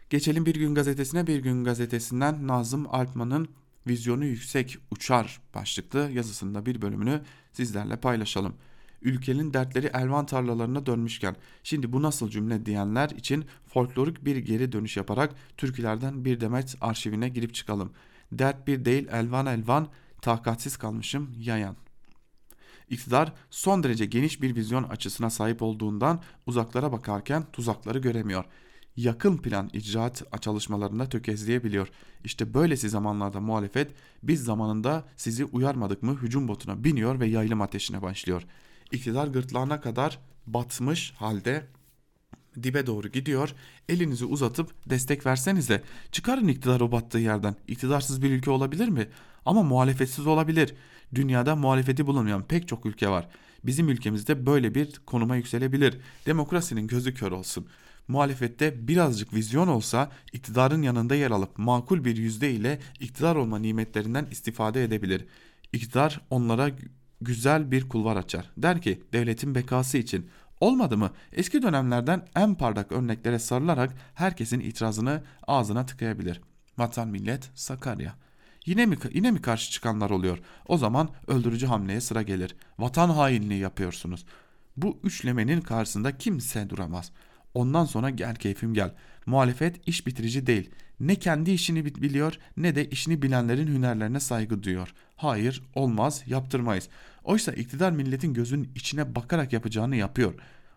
[0.10, 1.28] Geçelim Bir Gün Gazetesi'ne.
[1.28, 3.50] Bir Gün Gazetesi'nden Nazım Alpman'ın
[3.88, 7.22] Vizyonu Yüksek Uçar başlıklı yazısında bir bölümünü
[7.54, 8.56] sizlerle paylaşalım
[9.08, 14.98] ülkenin dertleri elvan tarlalarına dönmüşken şimdi bu nasıl cümle diyenler için folklorik bir geri dönüş
[14.98, 17.92] yaparak türkülerden bir demet arşivine girip çıkalım.
[18.32, 19.88] Dert bir değil elvan elvan
[20.22, 21.76] takatsiz kalmışım yayan.
[22.90, 28.46] İktidar son derece geniş bir vizyon açısına sahip olduğundan uzaklara bakarken tuzakları göremiyor.
[28.96, 31.90] Yakın plan icraat çalışmalarında tökezleyebiliyor.
[32.24, 33.92] İşte böylesi zamanlarda muhalefet
[34.24, 38.44] biz zamanında sizi uyarmadık mı hücum botuna biniyor ve yaylım ateşine başlıyor
[38.92, 41.68] iktidar gırtlağına kadar batmış halde
[42.64, 43.54] dibe doğru gidiyor.
[43.90, 45.84] Elinizi uzatıp destek versenize.
[46.12, 47.56] Çıkarın iktidar o battığı yerden.
[47.68, 49.08] İktidarsız bir ülke olabilir mi?
[49.46, 50.76] Ama muhalefetsiz olabilir.
[51.16, 53.28] Dünyada muhalefeti bulunmayan pek çok ülke var.
[53.64, 55.98] Bizim ülkemizde böyle bir konuma yükselebilir.
[56.26, 57.68] Demokrasinin gözü kör olsun.
[58.08, 64.28] muhalefette birazcık vizyon olsa iktidarın yanında yer alıp makul bir yüzde ile iktidar olma nimetlerinden
[64.32, 65.26] istifade edebilir.
[65.74, 66.72] İktidar onlara
[67.22, 68.52] güzel bir kulvar açar.
[68.58, 71.12] Der ki devletin bekası için Olmadı mı?
[71.34, 76.42] Eski dönemlerden en parlak örneklere sarılarak herkesin itirazını ağzına tıkayabilir.
[76.78, 78.16] Vatan millet Sakarya.
[78.66, 80.40] Yine mi yine mi karşı çıkanlar oluyor?
[80.68, 82.56] O zaman öldürücü hamleye sıra gelir.
[82.80, 84.26] Vatan hainliği yapıyorsunuz.
[84.78, 87.12] Bu üçlemenin karşısında kimse duramaz.
[87.54, 88.94] Ondan sonra gel keyfim gel.
[89.26, 90.72] Muhalefet iş bitirici değil.
[91.00, 94.94] Ne kendi işini biliyor ne de işini bilenlerin hünerlerine saygı duyuyor.
[95.16, 96.90] Hayır olmaz yaptırmayız.
[97.24, 100.34] Oysa iktidar milletin gözünün içine bakarak yapacağını yapıyor.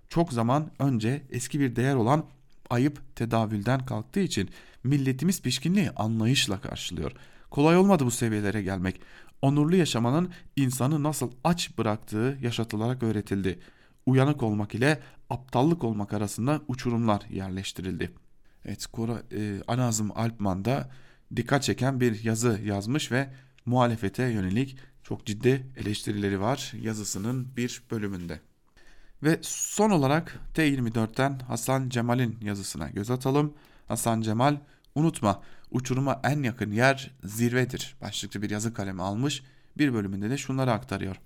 [0.08, 2.24] Çok zaman önce eski bir değer olan
[2.70, 4.50] ayıp tedavülden kalktığı için
[4.84, 7.12] milletimiz pişkinliği anlayışla karşılıyor.
[7.50, 9.00] Kolay olmadı bu seviyelere gelmek.
[9.42, 13.58] Onurlu yaşamanın insanı nasıl aç bıraktığı yaşatılarak öğretildi.
[14.06, 15.00] Uyanık olmak ile
[15.30, 18.12] aptallık olmak arasında uçurumlar yerleştirildi.
[18.64, 20.90] Evet, Kora, e, Anazım Alpman da
[21.36, 23.30] dikkat çeken bir yazı yazmış ve
[23.66, 28.40] muhalefete yönelik çok ciddi eleştirileri var yazısının bir bölümünde.
[29.22, 33.54] Ve son olarak T24'ten Hasan Cemal'in yazısına göz atalım.
[33.88, 34.56] Hasan Cemal
[34.94, 39.42] unutma uçuruma en yakın yer zirvedir başlıklı bir yazı kalemi almış.
[39.78, 41.16] Bir bölümünde de şunları aktarıyor.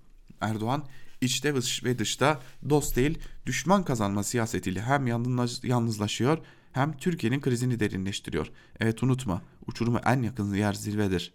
[0.40, 0.84] Erdoğan
[1.20, 1.54] içte
[1.84, 5.06] ve dışta dost değil düşman kazanma siyasetiyle hem
[5.62, 6.38] yalnızlaşıyor
[6.74, 8.50] hem Türkiye'nin krizini derinleştiriyor.
[8.80, 11.32] Evet unutma uçuruma en yakın yer zirvedir.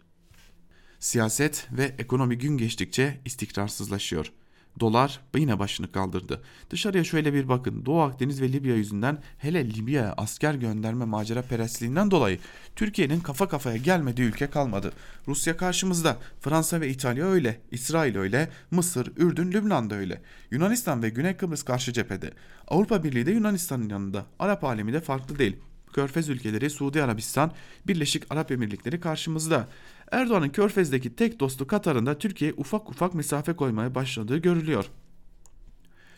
[0.99, 4.33] Siyaset ve ekonomi gün geçtikçe istikrarsızlaşıyor.
[4.79, 6.41] Dolar yine başını kaldırdı.
[6.69, 7.85] Dışarıya şöyle bir bakın.
[7.85, 12.39] Doğu Akdeniz ve Libya yüzünden hele Libya'ya asker gönderme macera perestliğinden dolayı
[12.75, 14.93] Türkiye'nin kafa kafaya gelmediği ülke kalmadı.
[15.27, 16.17] Rusya karşımızda.
[16.41, 17.61] Fransa ve İtalya öyle.
[17.71, 18.49] İsrail öyle.
[18.71, 20.21] Mısır, Ürdün, Lübnan da öyle.
[20.51, 22.31] Yunanistan ve Güney Kıbrıs karşı cephede.
[22.67, 24.25] Avrupa Birliği de Yunanistan'ın yanında.
[24.39, 25.57] Arap alemi de farklı değil.
[25.93, 27.51] Körfez ülkeleri, Suudi Arabistan,
[27.87, 29.67] Birleşik Arap Emirlikleri karşımızda.
[30.11, 34.85] Erdoğan'ın Körfez'deki tek dostu Katar'ın da Türkiye'ye ufak ufak mesafe koymaya başladığı görülüyor.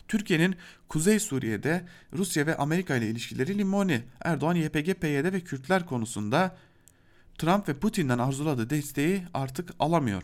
[0.08, 0.56] Türkiye'nin
[0.90, 4.04] Kuzey Suriye'de Rusya ve Amerika ile ilişkileri limoni.
[4.22, 6.58] Erdoğan YPG, PYD ve Kürtler konusunda
[7.38, 10.24] Trump ve Putin'den arzuladığı desteği artık alamıyor.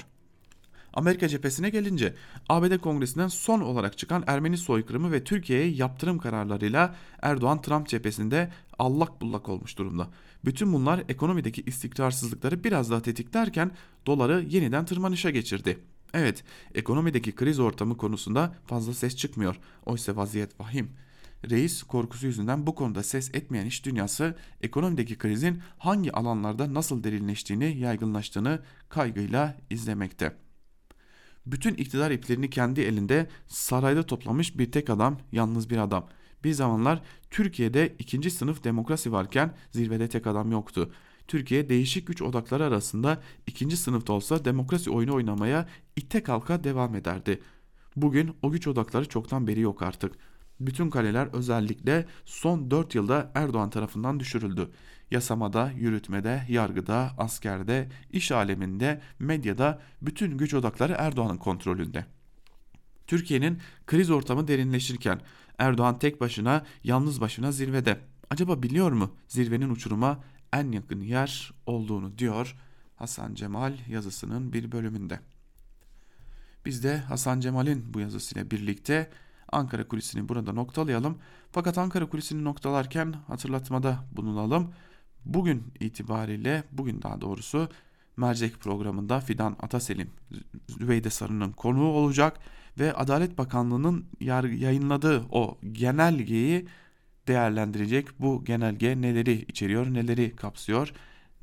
[0.93, 2.13] Amerika cephesine gelince
[2.49, 9.21] ABD Kongresi'nden son olarak çıkan Ermeni soykırımı ve Türkiye'ye yaptırım kararlarıyla Erdoğan Trump cephesinde allak
[9.21, 10.07] bullak olmuş durumda.
[10.45, 13.71] Bütün bunlar ekonomideki istikrarsızlıkları biraz daha tetiklerken
[14.05, 15.79] doları yeniden tırmanışa geçirdi.
[16.13, 19.59] Evet, ekonomideki kriz ortamı konusunda fazla ses çıkmıyor.
[19.85, 20.89] Oysa vaziyet vahim.
[21.49, 27.77] Reis korkusu yüzünden bu konuda ses etmeyen iş dünyası ekonomideki krizin hangi alanlarda nasıl derinleştiğini,
[27.77, 28.59] yaygınlaştığını
[28.89, 30.33] kaygıyla izlemekte
[31.51, 36.09] bütün iktidar iplerini kendi elinde sarayda toplamış bir tek adam, yalnız bir adam.
[36.47, 40.91] Bir zamanlar Türkiye'de ikinci sınıf demokrasi varken zirvede tek adam yoktu.
[41.27, 47.41] Türkiye değişik güç odakları arasında ikinci sınıfta olsa demokrasi oyunu oynamaya ite kalka devam ederdi.
[47.95, 50.15] Bugün o güç odakları çoktan beri yok artık.
[50.59, 54.69] Bütün kaleler özellikle son 4 yılda Erdoğan tarafından düşürüldü.
[55.11, 62.05] Yasamada, yürütmede, yargıda, askerde, iş aleminde, medyada bütün güç odakları Erdoğan'ın kontrolünde.
[63.07, 65.21] Türkiye'nin kriz ortamı derinleşirken
[65.57, 67.99] Erdoğan tek başına, yalnız başına zirvede.
[68.29, 72.55] Acaba biliyor mu zirvenin uçuruma en yakın yer olduğunu diyor
[72.95, 75.19] Hasan Cemal yazısının bir bölümünde.
[76.65, 79.09] Biz de Hasan Cemal'in bu yazısıyla birlikte
[79.51, 81.17] Ankara kulisini burada noktalayalım.
[81.51, 84.73] Fakat Ankara kulisini noktalarken hatırlatmada bulunalım.
[85.25, 87.69] Bugün itibariyle, bugün daha doğrusu
[88.17, 90.09] mercek programında Fidan Ataselim
[90.69, 92.39] Zübeyde Sarı'nın konuğu olacak
[92.79, 94.05] ve Adalet Bakanlığı'nın
[94.57, 96.67] yayınladığı o genelgeyi
[97.27, 98.19] değerlendirecek.
[98.19, 100.93] Bu genelge neleri içeriyor, neleri kapsıyor,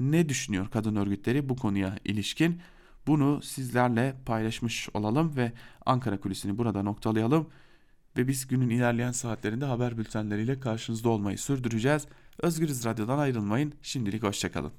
[0.01, 2.61] ne düşünüyor kadın örgütleri bu konuya ilişkin?
[3.07, 5.53] Bunu sizlerle paylaşmış olalım ve
[5.87, 7.47] Ankara kulisini burada noktalayalım
[8.17, 12.07] ve biz günün ilerleyen saatlerinde haber bültenleriyle karşınızda olmayı sürdüreceğiz.
[12.43, 13.73] Özgürüz Radyo'dan ayrılmayın.
[13.83, 14.73] Şimdilik hoşçakalın.